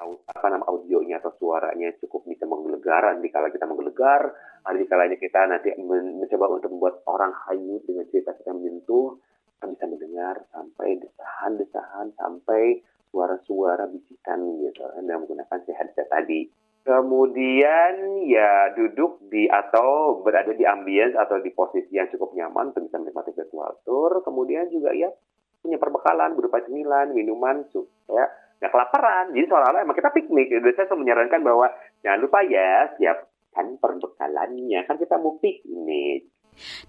[0.00, 4.32] apa nama audionya atau suaranya cukup bisa menggelegar di kala kita menggelegar
[4.64, 9.20] ada di kalanya kita nanti men mencoba untuk membuat orang hanyut dengan cerita kita menyentuh
[9.60, 12.80] kita bisa mendengar sampai desahan-desahan sampai
[13.12, 16.48] suara-suara bisikan gitu dengan menggunakan si headset tadi.
[16.80, 22.88] Kemudian ya duduk di atau berada di ambience atau di posisi yang cukup nyaman untuk
[22.88, 24.24] bisa menikmati virtual tour.
[24.24, 25.12] Kemudian juga ya
[25.60, 27.68] punya perbekalan berupa cemilan, minuman,
[28.08, 28.24] ya
[28.60, 29.32] nggak kelaparan.
[29.32, 30.52] Jadi seolah-olah emang kita piknik.
[30.52, 31.66] Jadi saya selalu menyarankan bahwa
[32.04, 34.80] jangan lupa ya siapkan perbekalannya.
[34.84, 36.28] Kan kita mau piknik.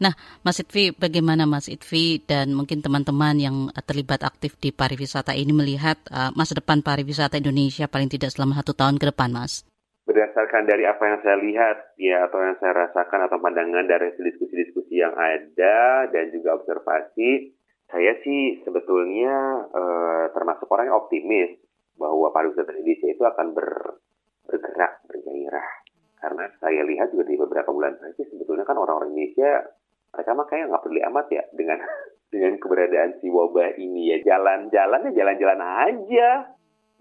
[0.04, 0.12] Nah,
[0.44, 3.56] Mas Itvi, bagaimana Mas Itvi dan mungkin teman-teman yang
[3.88, 8.76] terlibat aktif di pariwisata ini melihat uh, masa depan pariwisata Indonesia paling tidak selama satu
[8.76, 9.64] tahun ke depan, Mas?
[10.04, 15.00] Berdasarkan dari apa yang saya lihat ya atau yang saya rasakan atau pandangan dari diskusi-diskusi
[15.00, 17.54] yang ada dan juga observasi,
[17.92, 21.60] saya sih sebetulnya uh, termasuk orang yang optimis
[22.00, 24.00] bahwa pariwisata Indonesia itu akan ber,
[24.48, 25.70] bergerak, bergairah.
[26.18, 29.70] Karena saya lihat juga di beberapa bulan terakhir sebetulnya kan orang-orang Indonesia
[30.12, 31.80] mereka mah kayak nggak peduli amat ya dengan
[32.34, 34.18] dengan keberadaan si wabah ini ya.
[34.24, 36.30] Jalan-jalan ya jalan-jalan aja.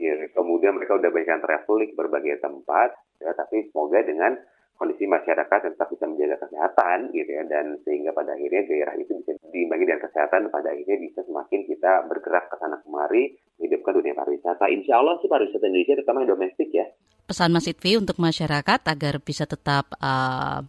[0.00, 4.33] Ya kemudian mereka udah banyak traveling ke berbagai tempat ya tapi semoga dengan
[4.81, 9.37] kondisi masyarakat tetap bisa menjaga kesehatan gitu ya dan sehingga pada akhirnya daerah itu bisa
[9.53, 14.64] diimbangi dengan kesehatan pada akhirnya bisa semakin kita bergerak ke sana kemari menghidupkan dunia pariwisata.
[14.73, 16.88] Insya Allah sih pariwisata Indonesia terutama yang domestik ya.
[17.29, 20.64] Pesan Mas Itvi untuk masyarakat agar bisa tetap uh,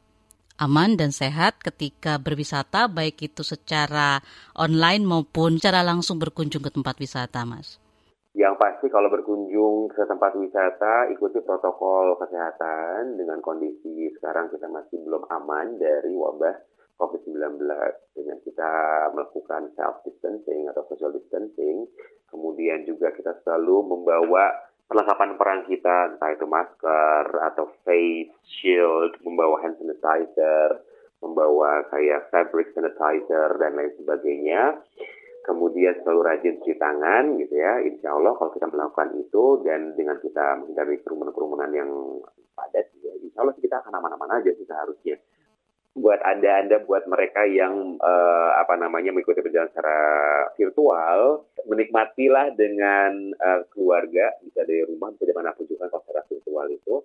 [0.60, 4.20] aman dan sehat ketika berwisata baik itu secara
[4.60, 7.80] online maupun secara langsung berkunjung ke tempat wisata Mas.
[8.36, 9.51] Yang pasti kalau berkunjung
[9.92, 16.56] ke tempat wisata, ikuti protokol kesehatan dengan kondisi sekarang kita masih belum aman dari wabah
[17.02, 17.58] COVID-19
[18.14, 18.72] dengan kita
[19.18, 21.90] melakukan self distancing atau social distancing.
[22.30, 24.54] Kemudian juga kita selalu membawa
[24.86, 30.84] perlengkapan perang kita, entah itu masker atau face shield, membawa hand sanitizer,
[31.24, 34.84] membawa kayak fabric sanitizer dan lain sebagainya.
[35.52, 37.84] Kemudian selalu rajin cuci tangan gitu ya.
[37.84, 41.92] Insya Allah kalau kita melakukan itu dan dengan kita menghindari kerumunan-kerumunan yang
[42.56, 45.20] padat, ya, insya Allah kita akan aman-aman aja sih seharusnya.
[45.92, 50.00] Buat anda anda buat mereka yang uh, apa namanya mengikuti perjalanan secara
[50.56, 56.24] virtual menikmatilah dengan uh, keluarga bisa dari rumah bisa di mana pun juga kalau secara
[56.32, 56.96] virtual itu.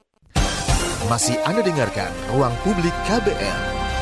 [1.11, 3.96] Masih anda dengarkan ruang publik KBR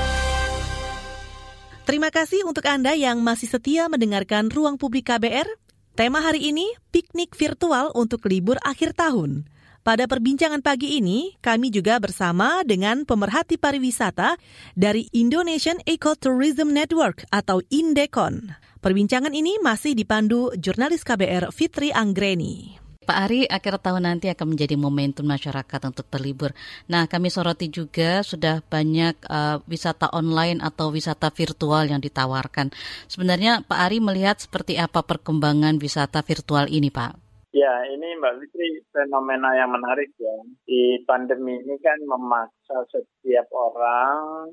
[1.84, 5.44] Terima kasih untuk Anda yang masih setia mendengarkan Ruang Publik KBR.
[5.92, 9.44] Tema hari ini, piknik virtual untuk libur akhir tahun.
[9.84, 14.40] Pada perbincangan pagi ini, kami juga bersama dengan pemerhati pariwisata
[14.72, 18.56] dari Indonesian Ecotourism Network atau Indekon.
[18.80, 22.83] Perbincangan ini masih dipandu jurnalis KBR Fitri Anggreni.
[23.04, 26.56] Pak Ari, akhir tahun nanti akan menjadi momentum masyarakat untuk berlibur.
[26.88, 32.72] Nah, kami soroti juga sudah banyak uh, wisata online atau wisata virtual yang ditawarkan.
[33.06, 37.20] Sebenarnya Pak Ari melihat seperti apa perkembangan wisata virtual ini, Pak?
[37.54, 40.36] Ya, ini Mbak Fitri fenomena yang menarik ya.
[40.66, 44.50] Di pandemi ini kan memaksa setiap orang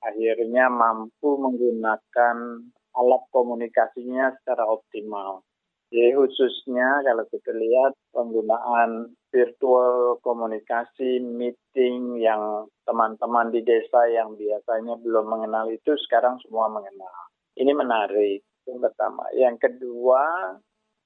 [0.00, 2.36] akhirnya mampu menggunakan
[2.90, 5.46] alat komunikasinya secara optimal.
[5.90, 14.94] Jadi khususnya kalau kita lihat penggunaan virtual komunikasi, meeting yang teman-teman di desa yang biasanya
[15.02, 17.14] belum mengenal itu sekarang semua mengenal.
[17.58, 18.46] Ini menarik.
[18.70, 19.26] Yang pertama.
[19.34, 20.22] Yang kedua,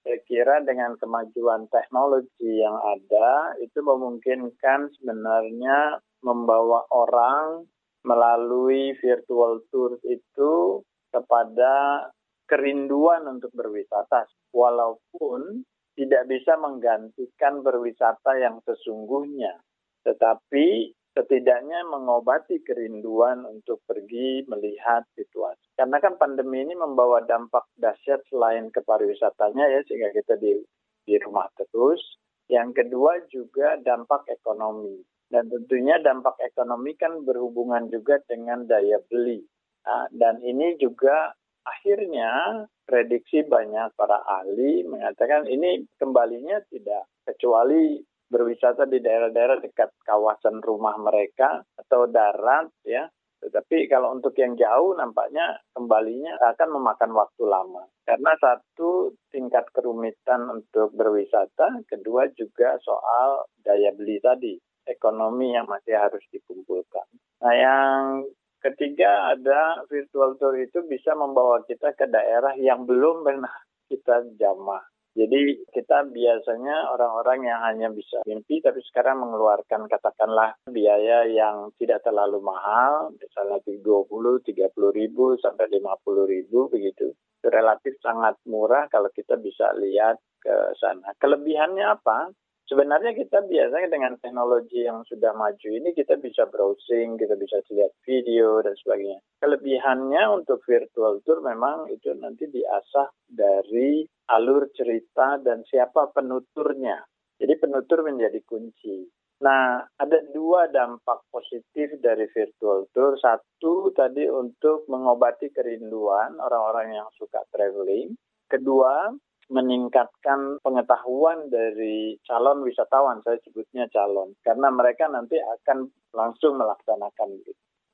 [0.04, 7.64] saya kira dengan kemajuan teknologi yang ada itu memungkinkan sebenarnya membawa orang
[8.04, 12.04] melalui virtual tour itu kepada
[12.44, 19.59] kerinduan untuk berwisata walaupun tidak bisa menggantikan berwisata yang sesungguhnya
[20.04, 25.72] tetapi setidaknya mengobati kerinduan untuk pergi melihat situasi.
[25.78, 30.61] Karena kan pandemi ini membawa dampak dahsyat selain ke pariwisatanya ya sehingga kita di
[31.07, 32.02] di rumah terus.
[32.50, 35.00] Yang kedua juga dampak ekonomi.
[35.24, 39.40] Dan tentunya dampak ekonomi kan berhubungan juga dengan daya beli.
[39.88, 41.33] Nah, dan ini juga
[41.64, 47.98] akhirnya prediksi banyak para ahli mengatakan ini kembalinya tidak kecuali
[48.29, 53.09] berwisata di daerah-daerah dekat kawasan rumah mereka atau darat ya.
[53.44, 57.85] Tetapi kalau untuk yang jauh nampaknya kembalinya akan memakan waktu lama.
[58.09, 64.57] Karena satu tingkat kerumitan untuk berwisata, kedua juga soal daya beli tadi,
[64.88, 67.05] ekonomi yang masih harus dikumpulkan.
[67.44, 68.24] Nah yang
[68.64, 73.53] ketiga ada virtual tour itu bisa membawa kita ke daerah yang belum pernah
[73.92, 74.81] kita jamah
[75.14, 82.03] jadi kita biasanya orang-orang yang hanya bisa mimpi tapi sekarang mengeluarkan katakanlah biaya yang tidak
[82.03, 84.11] terlalu mahal, misalnya 20,
[84.42, 87.14] 30 ribu sampai 50 ribu begitu.
[87.14, 91.14] Itu relatif sangat murah kalau kita bisa lihat ke sana.
[91.22, 92.35] Kelebihannya apa?
[92.64, 97.92] Sebenarnya kita biasanya dengan teknologi yang sudah maju ini kita bisa browsing, kita bisa lihat
[98.09, 99.20] video dan sebagainya.
[99.44, 107.05] Kelebihannya untuk virtual tour memang itu nanti diasah dari alur cerita dan siapa penuturnya.
[107.37, 109.12] Jadi penutur menjadi kunci.
[109.44, 113.20] Nah, ada dua dampak positif dari virtual tour.
[113.20, 118.16] Satu tadi untuk mengobati kerinduan orang-orang yang suka traveling.
[118.48, 119.12] Kedua,
[119.52, 127.44] meningkatkan pengetahuan dari calon wisatawan, saya sebutnya calon, karena mereka nanti akan langsung melaksanakan.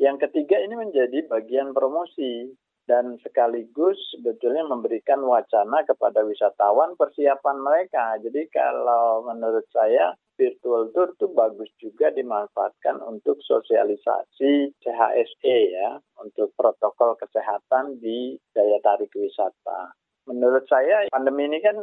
[0.00, 2.48] Yang ketiga ini menjadi bagian promosi
[2.88, 8.18] dan sekaligus sebetulnya memberikan wacana kepada wisatawan persiapan mereka.
[8.18, 16.50] Jadi kalau menurut saya virtual tour itu bagus juga dimanfaatkan untuk sosialisasi CHSE ya, untuk
[16.56, 19.94] protokol kesehatan di daya tarik wisata
[20.30, 21.76] menurut saya pandemi ini kan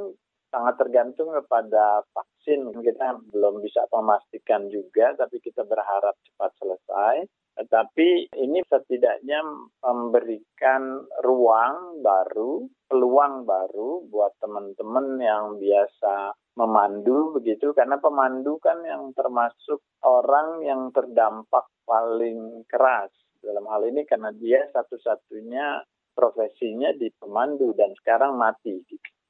[0.48, 2.72] sangat tergantung kepada vaksin.
[2.72, 7.16] Kita belum bisa memastikan juga, tapi kita berharap cepat selesai.
[7.58, 9.42] Tetapi ini setidaknya
[9.82, 19.10] memberikan ruang baru, peluang baru buat teman-teman yang biasa memandu begitu, karena pemandu kan yang
[19.18, 23.10] termasuk orang yang terdampak paling keras
[23.42, 25.82] dalam hal ini karena dia satu-satunya
[26.18, 28.82] profesinya di pemandu dan sekarang mati.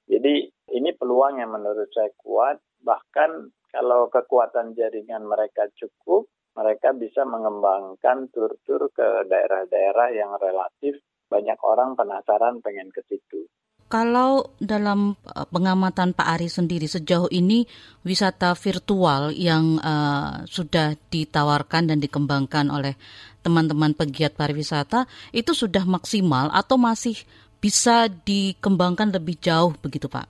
[0.08, 2.64] Jadi ini peluang yang menurut saya kuat.
[2.80, 3.32] Bahkan
[3.76, 10.96] kalau kekuatan jaringan mereka cukup, mereka bisa mengembangkan tur-tur ke daerah-daerah yang relatif
[11.28, 13.52] banyak orang penasaran pengen ke situ.
[13.88, 17.64] Kalau dalam uh, pengamatan Pak Ari sendiri sejauh ini
[18.04, 23.00] wisata virtual yang uh, sudah ditawarkan dan dikembangkan oleh
[23.48, 27.16] teman-teman pegiat pariwisata itu sudah maksimal atau masih
[27.64, 30.28] bisa dikembangkan lebih jauh begitu Pak?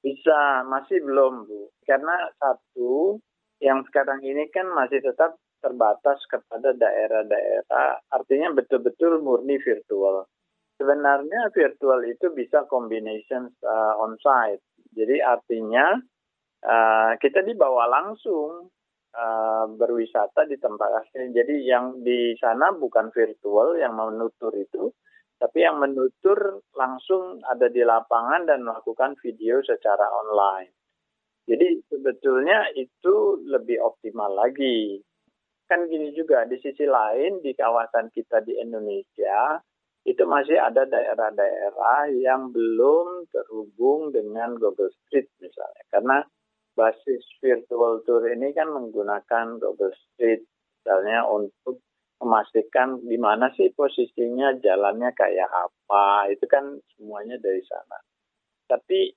[0.00, 1.68] Bisa, masih belum Bu.
[1.84, 3.20] Karena satu
[3.60, 10.28] yang sekarang ini kan masih tetap terbatas kepada daerah-daerah, artinya betul-betul murni virtual
[10.78, 14.62] sebenarnya virtual itu bisa combination uh, on-site.
[14.94, 15.98] Jadi artinya
[16.62, 18.70] uh, kita dibawa langsung
[19.14, 21.30] uh, berwisata di tempat asli.
[21.30, 24.90] Jadi yang di sana bukan virtual yang menutur itu,
[25.38, 30.74] tapi yang menutur langsung ada di lapangan dan melakukan video secara online.
[31.44, 34.98] Jadi sebetulnya itu lebih optimal lagi.
[35.68, 39.60] Kan gini juga, di sisi lain di kawasan kita di Indonesia,
[40.04, 45.84] itu masih ada daerah-daerah yang belum terhubung dengan Google Street misalnya.
[45.88, 46.18] Karena
[46.74, 50.44] basis virtual tour ini kan menggunakan Google Street
[50.82, 51.80] misalnya untuk
[52.22, 57.98] memastikan di mana sih posisinya, jalannya kayak apa, itu kan semuanya dari sana.
[58.70, 59.12] Tapi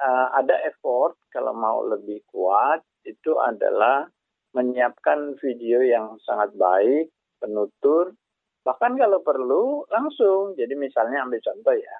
[0.00, 4.08] uh, ada effort kalau mau lebih kuat itu adalah
[4.56, 8.16] menyiapkan video yang sangat baik, penutur,
[8.68, 10.52] Bahkan kalau perlu langsung.
[10.52, 11.96] Jadi misalnya ambil contoh ya.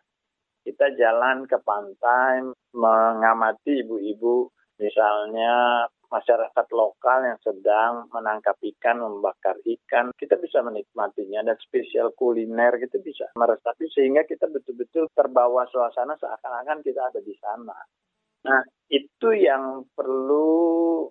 [0.69, 2.45] Kita jalan ke pantai
[2.77, 11.57] mengamati ibu-ibu misalnya masyarakat lokal yang sedang menangkap ikan, membakar ikan, kita bisa menikmatinya dan
[11.61, 17.77] spesial kuliner kita bisa meresapi sehingga kita betul-betul terbawa suasana seakan-akan kita ada di sana.
[18.49, 20.49] Nah, itu yang perlu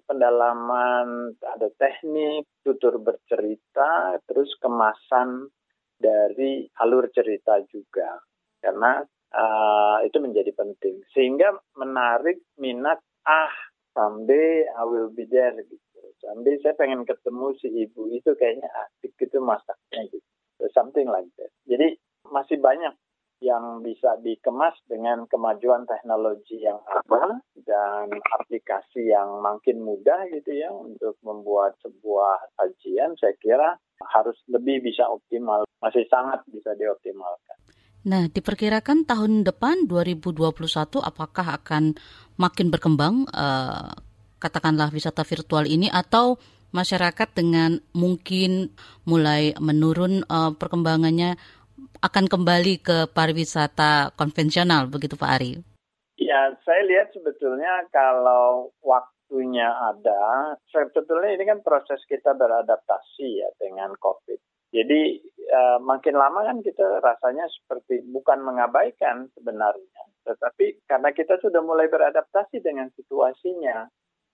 [0.08, 5.52] pendalaman, ada teknik, tutur bercerita, terus kemasan
[6.00, 8.18] dari alur cerita juga.
[8.58, 9.04] Karena
[9.36, 11.04] uh, itu menjadi penting.
[11.12, 13.52] Sehingga menarik minat, ah,
[13.92, 16.00] someday I will be there gitu.
[16.24, 20.26] Someday saya pengen ketemu si ibu itu kayaknya asik gitu masaknya gitu.
[20.74, 21.54] Something like that.
[21.70, 22.96] Jadi masih banyak
[23.38, 30.74] yang bisa dikemas dengan kemajuan teknologi yang apa dan aplikasi yang makin mudah gitu ya
[30.74, 33.70] untuk membuat sebuah kajian saya kira
[34.18, 37.57] harus lebih bisa optimal masih sangat bisa dioptimalkan.
[38.08, 40.48] Nah, diperkirakan tahun depan 2021
[41.04, 41.92] apakah akan
[42.40, 43.92] makin berkembang uh,
[44.40, 46.40] katakanlah wisata virtual ini atau
[46.72, 48.72] masyarakat dengan mungkin
[49.04, 51.36] mulai menurun uh, perkembangannya
[52.00, 55.52] akan kembali ke pariwisata konvensional begitu Pak Ari?
[56.16, 63.92] Ya, saya lihat sebetulnya kalau waktunya ada, sebetulnya ini kan proses kita beradaptasi ya dengan
[64.00, 64.40] COVID.
[64.72, 71.64] Jadi uh, makin lama kan kita rasanya seperti bukan mengabaikan sebenarnya, tetapi karena kita sudah
[71.64, 73.88] mulai beradaptasi dengan situasinya,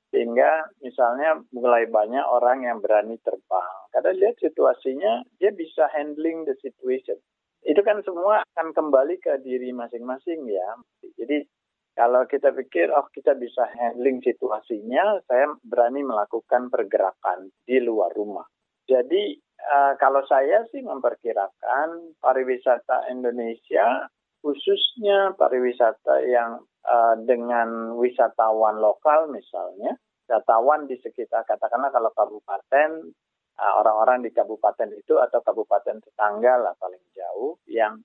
[0.09, 3.77] sehingga misalnya mulai banyak orang yang berani terbang.
[3.93, 7.21] Karena lihat situasinya, dia bisa handling the situation
[7.63, 10.69] itu kan semua akan kembali ke diri masing-masing ya.
[11.15, 11.47] Jadi
[11.95, 18.43] kalau kita pikir, oh kita bisa handling situasinya, saya berani melakukan pergerakan di luar rumah.
[18.83, 24.09] Jadi uh, kalau saya sih memperkirakan pariwisata Indonesia,
[24.41, 33.13] khususnya pariwisata yang uh, dengan wisatawan lokal misalnya, wisatawan di sekitar katakanlah kalau kabupaten
[33.53, 38.01] Ah, orang-orang di kabupaten itu atau kabupaten tetangga lah paling jauh yang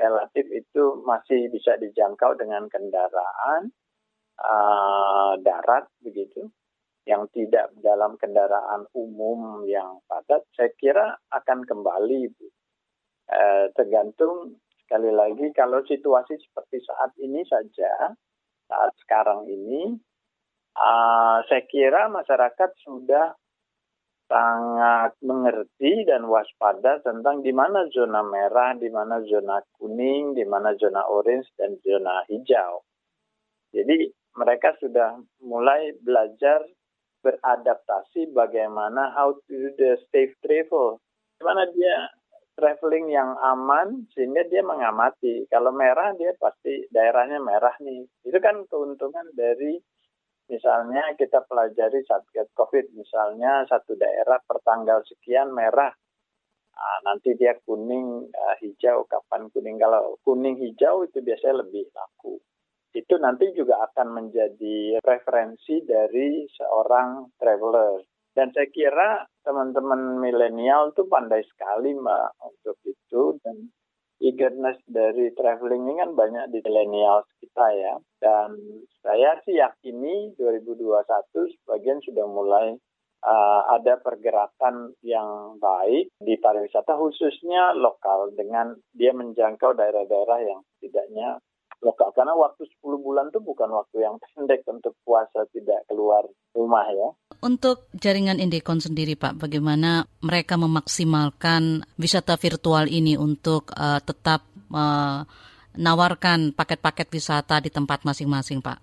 [0.00, 3.68] relatif itu masih bisa dijangkau dengan kendaraan
[4.40, 6.48] uh, darat begitu
[7.06, 12.26] yang tidak dalam kendaraan umum yang padat saya kira akan kembali
[13.30, 18.10] uh, tergantung sekali lagi kalau situasi seperti saat ini saja
[18.66, 19.94] saat sekarang ini
[20.74, 23.38] uh, saya kira masyarakat sudah
[24.26, 30.74] sangat mengerti dan waspada tentang di mana zona merah, di mana zona kuning, di mana
[30.74, 32.82] zona orange, dan zona hijau.
[33.70, 35.16] Jadi mereka sudah
[35.46, 36.66] mulai belajar
[37.26, 41.02] beradaptasi bagaimana how to do the safe travel.
[41.42, 42.06] Gimana dia
[42.54, 45.50] traveling yang aman sehingga dia mengamati.
[45.50, 48.06] Kalau merah dia pasti daerahnya merah nih.
[48.22, 49.82] Itu kan keuntungan dari
[50.46, 55.90] Misalnya kita pelajari Satgas COVID, misalnya satu daerah pertanggal sekian merah,
[56.70, 59.74] nah, nanti dia kuning, uh, hijau, kapan kuning.
[59.74, 62.38] Kalau kuning hijau itu biasanya lebih laku.
[62.96, 68.00] Itu nanti juga akan menjadi referensi dari seorang traveler.
[68.32, 73.68] Dan saya kira teman-teman milenial itu pandai sekali mbak untuk itu dan
[74.20, 77.94] eagerness dari traveling ini kan banyak di milenial pariwisata ya.
[78.16, 78.56] Dan
[79.04, 82.76] saya sih yakini 2021 sebagian sudah mulai
[83.24, 91.40] uh, ada pergerakan yang baik di pariwisata khususnya lokal dengan dia menjangkau daerah-daerah yang setidaknya
[91.40, 91.55] lokal
[92.16, 96.24] karena waktu 10 bulan itu bukan waktu yang pendek untuk puasa tidak keluar
[96.56, 97.08] rumah ya.
[97.44, 106.56] Untuk jaringan Indekon sendiri Pak, bagaimana mereka memaksimalkan wisata virtual ini untuk uh, tetap menawarkan
[106.56, 108.80] paket-paket wisata di tempat masing-masing Pak?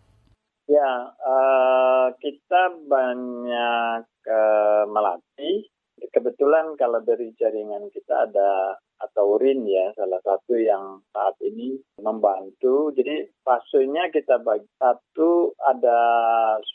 [0.70, 5.73] Ya, uh, kita banyak uh, melatih
[6.12, 12.92] kebetulan kalau dari jaringan kita ada atau RIN ya salah satu yang saat ini membantu.
[12.96, 16.00] Jadi fasenya kita bagi satu ada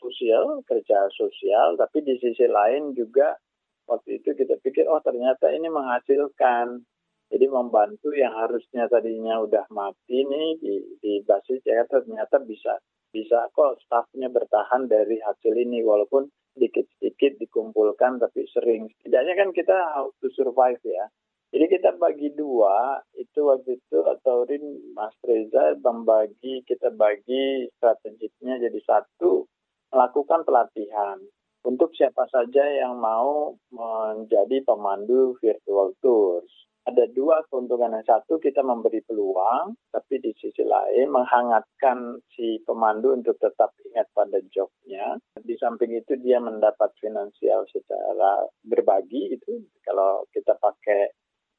[0.01, 3.37] sosial kerja sosial, tapi di sisi lain juga
[3.89, 6.85] waktu itu kita pikir oh ternyata ini menghasilkan.
[7.29, 12.81] Jadi membantu yang harusnya tadinya udah mati nih di, di basis ya ternyata bisa
[13.13, 16.29] bisa kok stafnya bertahan dari hasil ini walaupun
[16.59, 18.91] sedikit-sedikit dikumpulkan tapi sering.
[18.99, 21.07] Setidaknya kan kita how to survive ya.
[21.49, 28.61] Jadi kita bagi dua, itu waktu itu atau Rin Mas Reza membagi, kita bagi strateginya
[28.61, 29.49] jadi satu,
[29.89, 31.17] melakukan pelatihan
[31.65, 37.99] untuk siapa saja yang mau menjadi pemandu virtual tours ada dua keuntungan.
[37.99, 44.07] Yang satu kita memberi peluang, tapi di sisi lain menghangatkan si pemandu untuk tetap ingat
[44.15, 45.19] pada jobnya.
[45.41, 49.65] Di samping itu dia mendapat finansial secara berbagi itu.
[49.83, 51.11] Kalau kita pakai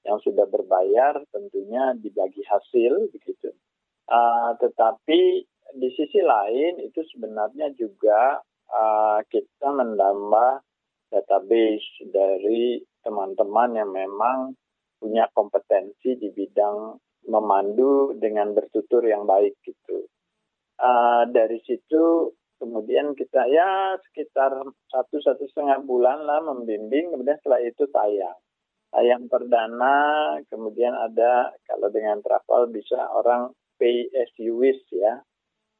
[0.07, 3.51] yang sudah berbayar tentunya dibagi hasil begitu.
[4.09, 5.45] Uh, tetapi
[5.77, 8.41] di sisi lain itu sebenarnya juga
[8.73, 10.65] uh, kita menambah
[11.13, 14.57] database dari teman-teman yang memang
[14.99, 16.99] punya kompetensi di bidang
[17.31, 20.05] memandu dengan bertutur yang baik gitu.
[20.79, 24.51] Uh, dari situ kemudian kita ya sekitar
[24.91, 28.37] satu satu setengah bulan lah membimbing, kemudian setelah itu tayang.
[28.89, 29.95] Tayang perdana,
[30.51, 35.23] kemudian ada kalau dengan travel bisa orang pay as you wish ya.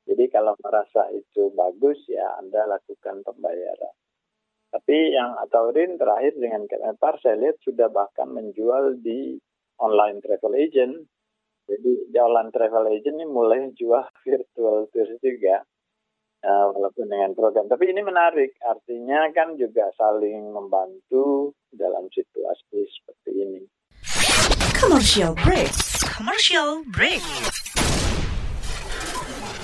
[0.07, 3.93] Jadi kalau merasa itu bagus ya Anda lakukan pembayaran.
[4.69, 9.41] Tapi yang Ataurin terakhir dengan Kemenpar saya lihat sudah bahkan menjual di
[9.81, 11.09] online travel agent.
[11.69, 15.65] Jadi di online travel agent ini mulai jual virtual tours juga.
[16.39, 17.67] Uh, walaupun dengan program.
[17.67, 23.61] Tapi ini menarik, artinya kan juga saling membantu dalam situasi seperti ini.
[24.79, 25.67] Commercial break.
[26.15, 27.19] Commercial break.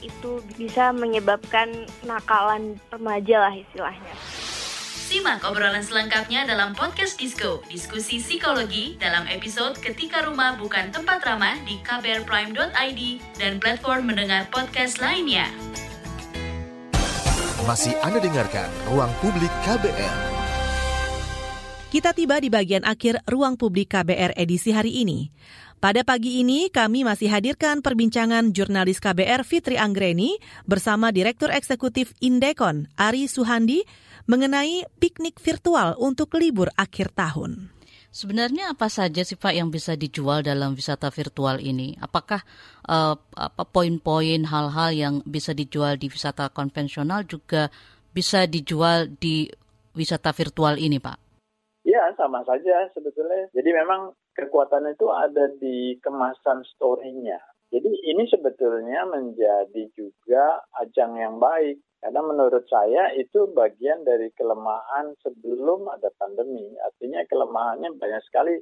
[0.00, 4.14] itu bisa menyebabkan nakalan remaja lah istilahnya.
[5.04, 11.60] Simak obrolan selengkapnya dalam podcast Disco, diskusi psikologi dalam episode Ketika Rumah Bukan Tempat Ramah
[11.68, 13.00] di kbrprime.id
[13.36, 15.44] dan platform mendengar podcast lainnya.
[17.68, 20.16] Masih Anda dengarkan Ruang Publik KBR.
[21.94, 25.30] Kita tiba di bagian akhir Ruang Publik KBR edisi hari ini.
[25.84, 32.88] Pada pagi ini kami masih hadirkan perbincangan jurnalis KBR Fitri Anggreni bersama Direktur Eksekutif Indekon
[32.96, 33.84] Ari Suhandi
[34.24, 37.68] mengenai piknik virtual untuk libur akhir tahun.
[38.08, 41.92] Sebenarnya apa saja sih Pak yang bisa dijual dalam wisata virtual ini?
[42.00, 42.40] Apakah
[42.88, 47.68] uh, apa poin-poin hal-hal yang bisa dijual di wisata konvensional juga
[48.08, 49.52] bisa dijual di
[49.92, 51.20] wisata virtual ini, Pak?
[51.84, 53.52] Ya, sama saja sebetulnya.
[53.52, 57.38] Jadi memang kekuatan itu ada di kemasan story-nya.
[57.74, 61.82] Jadi ini sebetulnya menjadi juga ajang yang baik.
[61.98, 66.76] Karena menurut saya itu bagian dari kelemahan sebelum ada pandemi.
[66.76, 68.54] Artinya kelemahannya banyak sekali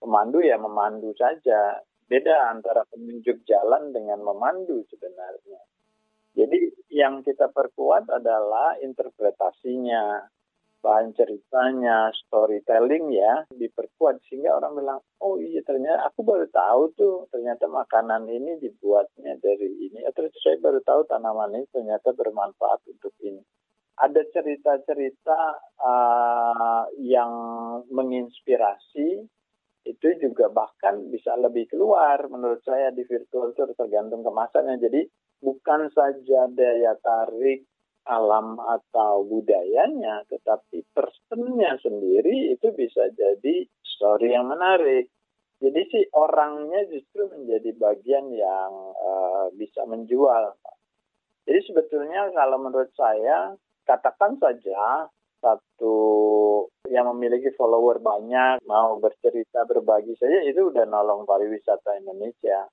[0.00, 1.78] pemandu ya memandu saja.
[2.06, 5.60] Beda antara penunjuk jalan dengan memandu sebenarnya.
[6.36, 10.20] Jadi yang kita perkuat adalah interpretasinya,
[10.86, 17.16] bahan ceritanya, storytelling ya diperkuat sehingga orang bilang, oh iya ternyata aku baru tahu tuh
[17.34, 20.06] ternyata makanan ini dibuatnya dari ini.
[20.06, 23.42] Atau saya baru tahu tanaman ini ternyata bermanfaat untuk ini.
[23.96, 25.40] ada cerita-cerita
[25.80, 27.32] uh, yang
[27.88, 29.24] menginspirasi
[29.86, 34.76] itu juga bahkan bisa lebih keluar menurut saya di virtual tour tergantung kemasannya.
[34.82, 35.00] Jadi
[35.40, 37.64] bukan saja daya tarik
[38.06, 45.10] alam atau budayanya, tetapi personnya sendiri itu bisa jadi story yang menarik.
[45.56, 50.54] Jadi si orangnya justru menjadi bagian yang uh, bisa menjual.
[51.48, 55.08] Jadi sebetulnya kalau menurut saya, katakan saja
[55.40, 55.96] satu
[56.90, 62.66] yang memiliki follower banyak, mau bercerita, berbagi saja, itu udah nolong pariwisata Indonesia.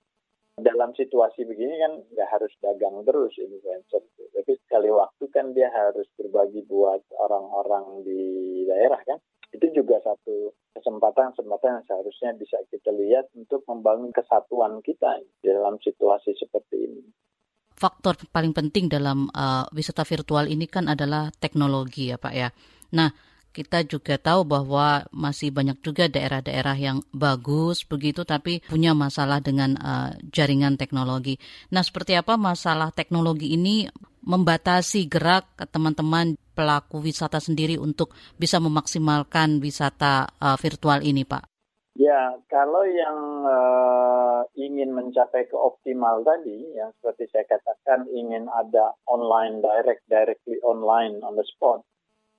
[0.54, 4.06] Dalam situasi begini kan nggak harus dagang terus influencer.
[4.34, 8.22] Tapi sekali waktu kan dia harus berbagi buat orang-orang di
[8.70, 9.18] daerah kan.
[9.54, 16.34] Itu juga satu kesempatan-kesempatan yang seharusnya bisa kita lihat untuk membangun kesatuan kita dalam situasi
[16.38, 17.04] seperti ini
[17.84, 22.48] faktor paling penting dalam uh, wisata virtual ini kan adalah teknologi ya Pak ya.
[22.96, 23.12] Nah,
[23.54, 29.78] kita juga tahu bahwa masih banyak juga daerah-daerah yang bagus begitu tapi punya masalah dengan
[29.78, 31.38] uh, jaringan teknologi.
[31.70, 33.86] Nah, seperti apa masalah teknologi ini
[34.26, 41.54] membatasi gerak teman-teman pelaku wisata sendiri untuk bisa memaksimalkan wisata uh, virtual ini, Pak?
[41.94, 48.98] Ya, kalau yang uh, ingin mencapai ke optimal tadi, yang seperti saya katakan ingin ada
[49.06, 51.86] online direct, directly online on the spot,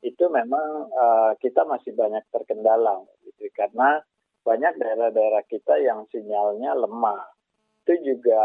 [0.05, 4.05] itu memang uh, kita masih banyak terkendala gitu karena
[4.45, 7.25] banyak daerah-daerah kita yang sinyalnya lemah.
[7.85, 8.45] Itu juga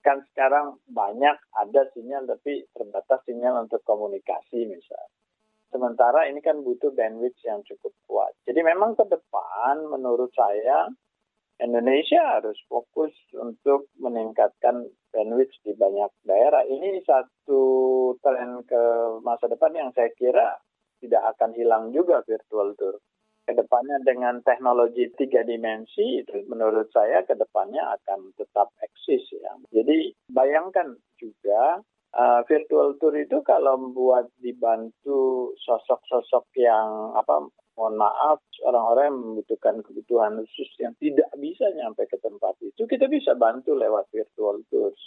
[0.00, 5.18] kan sekarang banyak ada sinyal tapi terbatas sinyal untuk komunikasi misalnya.
[5.70, 8.32] Sementara ini kan butuh bandwidth yang cukup kuat.
[8.46, 10.90] Jadi memang ke depan menurut saya
[11.62, 16.62] Indonesia harus fokus untuk meningkatkan bandwidth di banyak daerah.
[16.66, 17.62] Ini satu
[18.22, 18.82] tren ke
[19.22, 20.58] masa depan yang saya kira
[21.02, 22.96] tidak akan hilang juga virtual tour.
[23.44, 29.52] Ke depannya dengan teknologi tiga dimensi itu menurut saya ke depannya akan tetap eksis ya.
[29.74, 31.82] Jadi bayangkan juga
[32.14, 39.76] uh, virtual tour itu kalau membuat dibantu sosok-sosok yang apa mohon maaf orang-orang yang membutuhkan
[39.84, 44.98] kebutuhan khusus yang tidak bisa nyampe ke tempat itu kita bisa bantu lewat virtual tours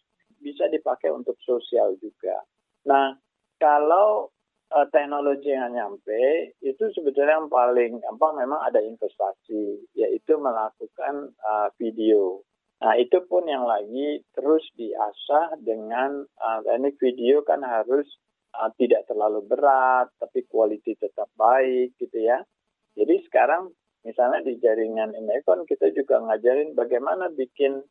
[0.43, 2.43] bisa dipakai untuk sosial juga.
[2.83, 3.15] Nah
[3.63, 4.27] kalau
[4.75, 11.71] uh, teknologi yang nyampe itu sebetulnya yang paling gampang memang ada investasi yaitu melakukan uh,
[11.79, 12.43] video.
[12.83, 18.03] Nah itu pun yang lagi terus diasah dengan uh, teknik video kan harus
[18.57, 22.41] uh, tidak terlalu berat tapi kualitas tetap baik gitu ya.
[22.93, 23.73] Jadi sekarang
[24.05, 27.81] misalnya di jaringan Inekon kita juga ngajarin bagaimana bikin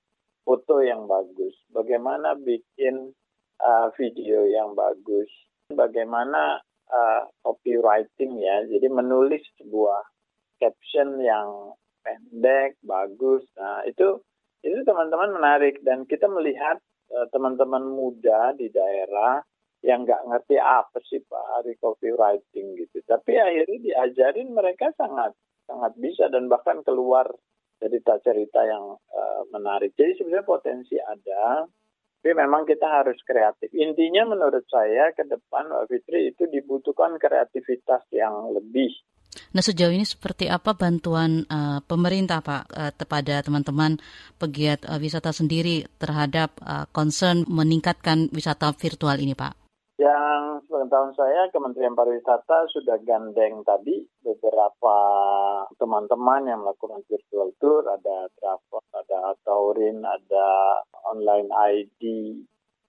[0.42, 3.14] foto yang bagus, bagaimana bikin
[3.62, 5.30] uh, video yang bagus,
[5.70, 6.58] bagaimana
[6.90, 8.66] uh, copywriting ya.
[8.66, 10.02] Jadi menulis sebuah
[10.58, 13.46] caption yang pendek, bagus.
[13.58, 14.18] Nah, itu
[14.62, 16.78] itu teman-teman menarik dan kita melihat
[17.10, 19.42] uh, teman-teman muda di daerah
[19.82, 23.02] yang nggak ngerti apa sih Pak Hari copywriting gitu.
[23.02, 25.34] Tapi akhirnya diajarin mereka sangat
[25.66, 27.26] sangat bisa dan bahkan keluar
[27.82, 29.90] cerita-cerita yang uh, menarik.
[29.98, 31.66] Jadi sebenarnya potensi ada,
[32.22, 33.74] tapi memang kita harus kreatif.
[33.74, 38.94] Intinya menurut saya ke depan Mbak Fitri itu dibutuhkan kreativitas yang lebih.
[39.52, 43.98] Nah sejauh ini seperti apa bantuan uh, pemerintah Pak uh, kepada teman-teman
[44.38, 49.61] pegiat uh, wisata sendiri terhadap uh, concern meningkatkan wisata virtual ini Pak?
[50.02, 54.98] Yang sepengetahuan saya Kementerian Pariwisata sudah gandeng tadi beberapa
[55.78, 62.02] teman-teman yang melakukan virtual tour, ada travel, ada Taurin, ada online ID.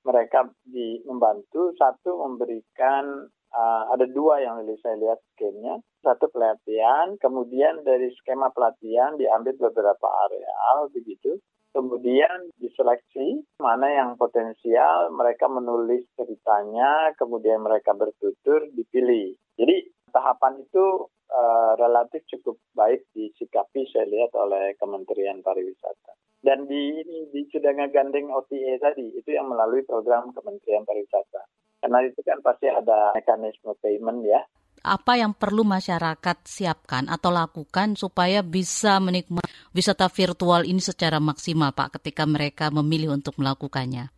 [0.10, 5.86] Mereka di, membantu satu memberikan uh, ada dua yang saya lihat skemnya.
[6.02, 11.38] Satu pelatihan, kemudian dari skema pelatihan diambil beberapa areal begitu.
[11.74, 19.34] Kemudian diseleksi mana yang potensial, mereka menulis ceritanya, kemudian mereka bertutur, dipilih.
[19.58, 26.14] Jadi tahapan itu uh, relatif cukup baik disikapi saya lihat oleh Kementerian Pariwisata.
[26.44, 31.42] Dan di ini di sudah ngegandeng OTA tadi itu yang melalui program Kementerian Pariwisata.
[31.82, 34.46] Karena itu kan pasti ada mekanisme payment ya.
[34.84, 41.72] Apa yang perlu masyarakat siapkan atau lakukan supaya bisa menikmati wisata virtual ini secara maksimal
[41.72, 44.12] Pak ketika mereka memilih untuk melakukannya?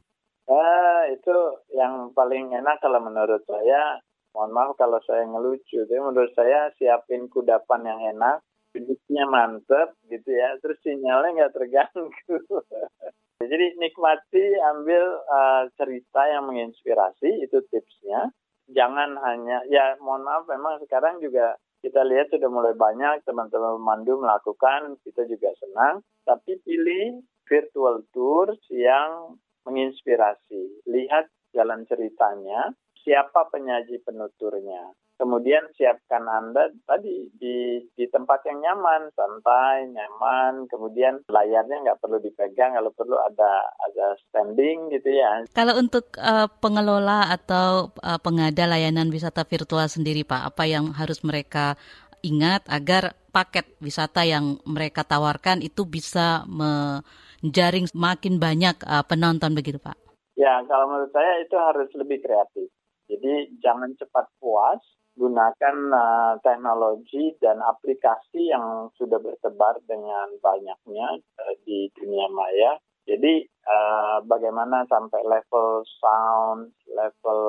[0.50, 1.38] Eh, itu
[1.78, 4.02] yang paling enak kalau menurut saya.
[4.34, 8.44] Mohon maaf kalau saya ngelucu, tapi menurut saya siapin kudapan yang enak,
[8.76, 12.36] duduknya mantep gitu ya, terus sinyalnya nggak terganggu.
[13.40, 14.46] Jadi nikmati,
[14.76, 18.34] ambil uh, cerita yang menginspirasi, itu tipsnya.
[18.72, 24.18] Jangan hanya ya mohon maaf memang sekarang juga kita lihat sudah mulai banyak teman-teman pemandu
[24.18, 26.02] melakukan kita juga senang.
[26.26, 29.38] Tapi pilih virtual tours yang
[29.70, 30.82] menginspirasi.
[30.90, 32.74] Lihat jalan ceritanya
[33.06, 40.68] siapa penyaji penuturnya Kemudian siapkan Anda tadi di, di tempat yang nyaman, santai, nyaman.
[40.68, 45.48] Kemudian layarnya nggak perlu dipegang, kalau perlu ada ada standing gitu ya.
[45.56, 51.24] Kalau untuk uh, pengelola atau uh, pengada layanan wisata virtual sendiri Pak, apa yang harus
[51.24, 51.80] mereka
[52.20, 59.80] ingat agar paket wisata yang mereka tawarkan itu bisa menjaring makin banyak uh, penonton begitu
[59.80, 59.96] Pak?
[60.36, 62.68] Ya, kalau menurut saya itu harus lebih kreatif.
[63.06, 64.82] Jadi jangan cepat puas,
[65.16, 72.76] gunakan uh, teknologi dan aplikasi yang sudah bertebar dengan banyaknya uh, di dunia maya.
[73.08, 77.42] Jadi uh, bagaimana sampai level sound, level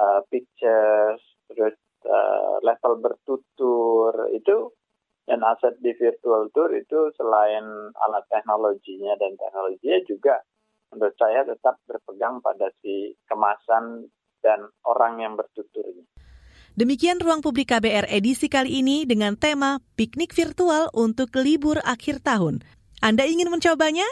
[0.00, 1.20] uh, pictures,
[1.52, 1.76] terus
[2.08, 4.72] uh, level bertutur itu
[5.26, 10.42] dan aset di virtual tour itu selain alat teknologinya dan teknologinya juga
[10.92, 14.12] menurut saya tetap berpegang pada si kemasan
[14.44, 16.04] dan orang yang bertuturnya.
[16.72, 22.64] Demikian ruang publik KBR edisi kali ini dengan tema piknik virtual untuk libur akhir tahun.
[23.04, 24.08] Anda ingin mencobanya?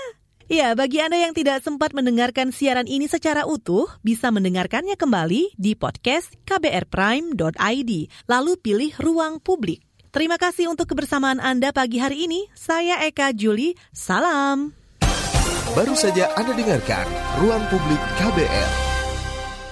[0.50, 5.72] Ya, bagi Anda yang tidak sempat mendengarkan siaran ini secara utuh, bisa mendengarkannya kembali di
[5.78, 7.92] podcast kbrprime.id,
[8.26, 9.80] lalu pilih ruang publik.
[10.10, 12.50] Terima kasih untuk kebersamaan Anda pagi hari ini.
[12.52, 14.74] Saya Eka Juli, salam.
[15.70, 17.06] Baru saja Anda dengarkan
[17.38, 18.89] Ruang Publik KBR.